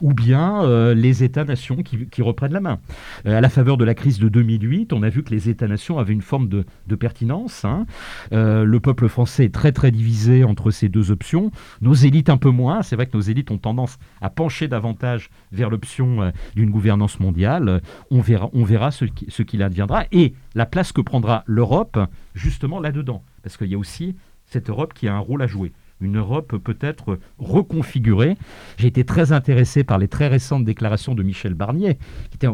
[0.00, 2.78] ou bien euh, les États-nations qui, reprennent la main.
[3.24, 6.14] à la faveur de la crise de 2008, on a vu que les États-nations avaient
[6.14, 7.64] une forme de, de pertinence.
[7.64, 7.86] Hein.
[8.32, 11.50] le peuple français est très, très divisé entre ces deux options.
[11.80, 12.82] Nos élites un peu moins.
[12.82, 17.18] C'est vrai que nos élites ont tendance à pencher davantage vers l'option euh, d'une gouvernance
[17.18, 17.82] mondiale.
[18.12, 21.98] On verra, on verra ce, qui, ce qu'il adviendra et la place que prendra l'Europe
[22.36, 23.24] justement là-dedans.
[23.42, 24.14] Parce qu'il y a aussi
[24.44, 28.36] cette Europe qui a un rôle à jouer une Europe peut-être reconfigurée.
[28.76, 31.94] J'ai été très intéressé par les très récentes déclarations de Michel Barnier,
[32.28, 32.48] qui était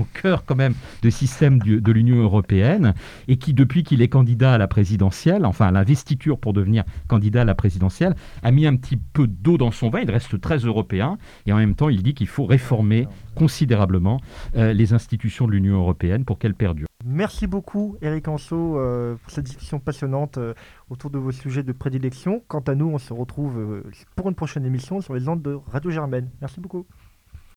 [0.00, 2.94] au, cœur quand même du système de l'Union européenne,
[3.28, 7.42] et qui, depuis qu'il est candidat à la présidentielle, enfin à l'investiture pour devenir candidat
[7.42, 10.00] à la présidentielle, a mis un petit peu d'eau dans son vin.
[10.00, 14.20] Il reste très européen, et en même temps, il dit qu'il faut réformer considérablement
[14.56, 16.88] euh, les institutions de l'Union européenne pour qu'elles perdurent.
[17.04, 20.54] Merci beaucoup, Eric Anso, euh, pour cette discussion passionnante euh,
[20.90, 22.42] autour de vos sujets de prédilection.
[22.48, 25.56] Quant à nous, on se retrouve euh, pour une prochaine émission sur les ondes de
[25.70, 26.28] Radio Germaine.
[26.40, 26.86] Merci beaucoup.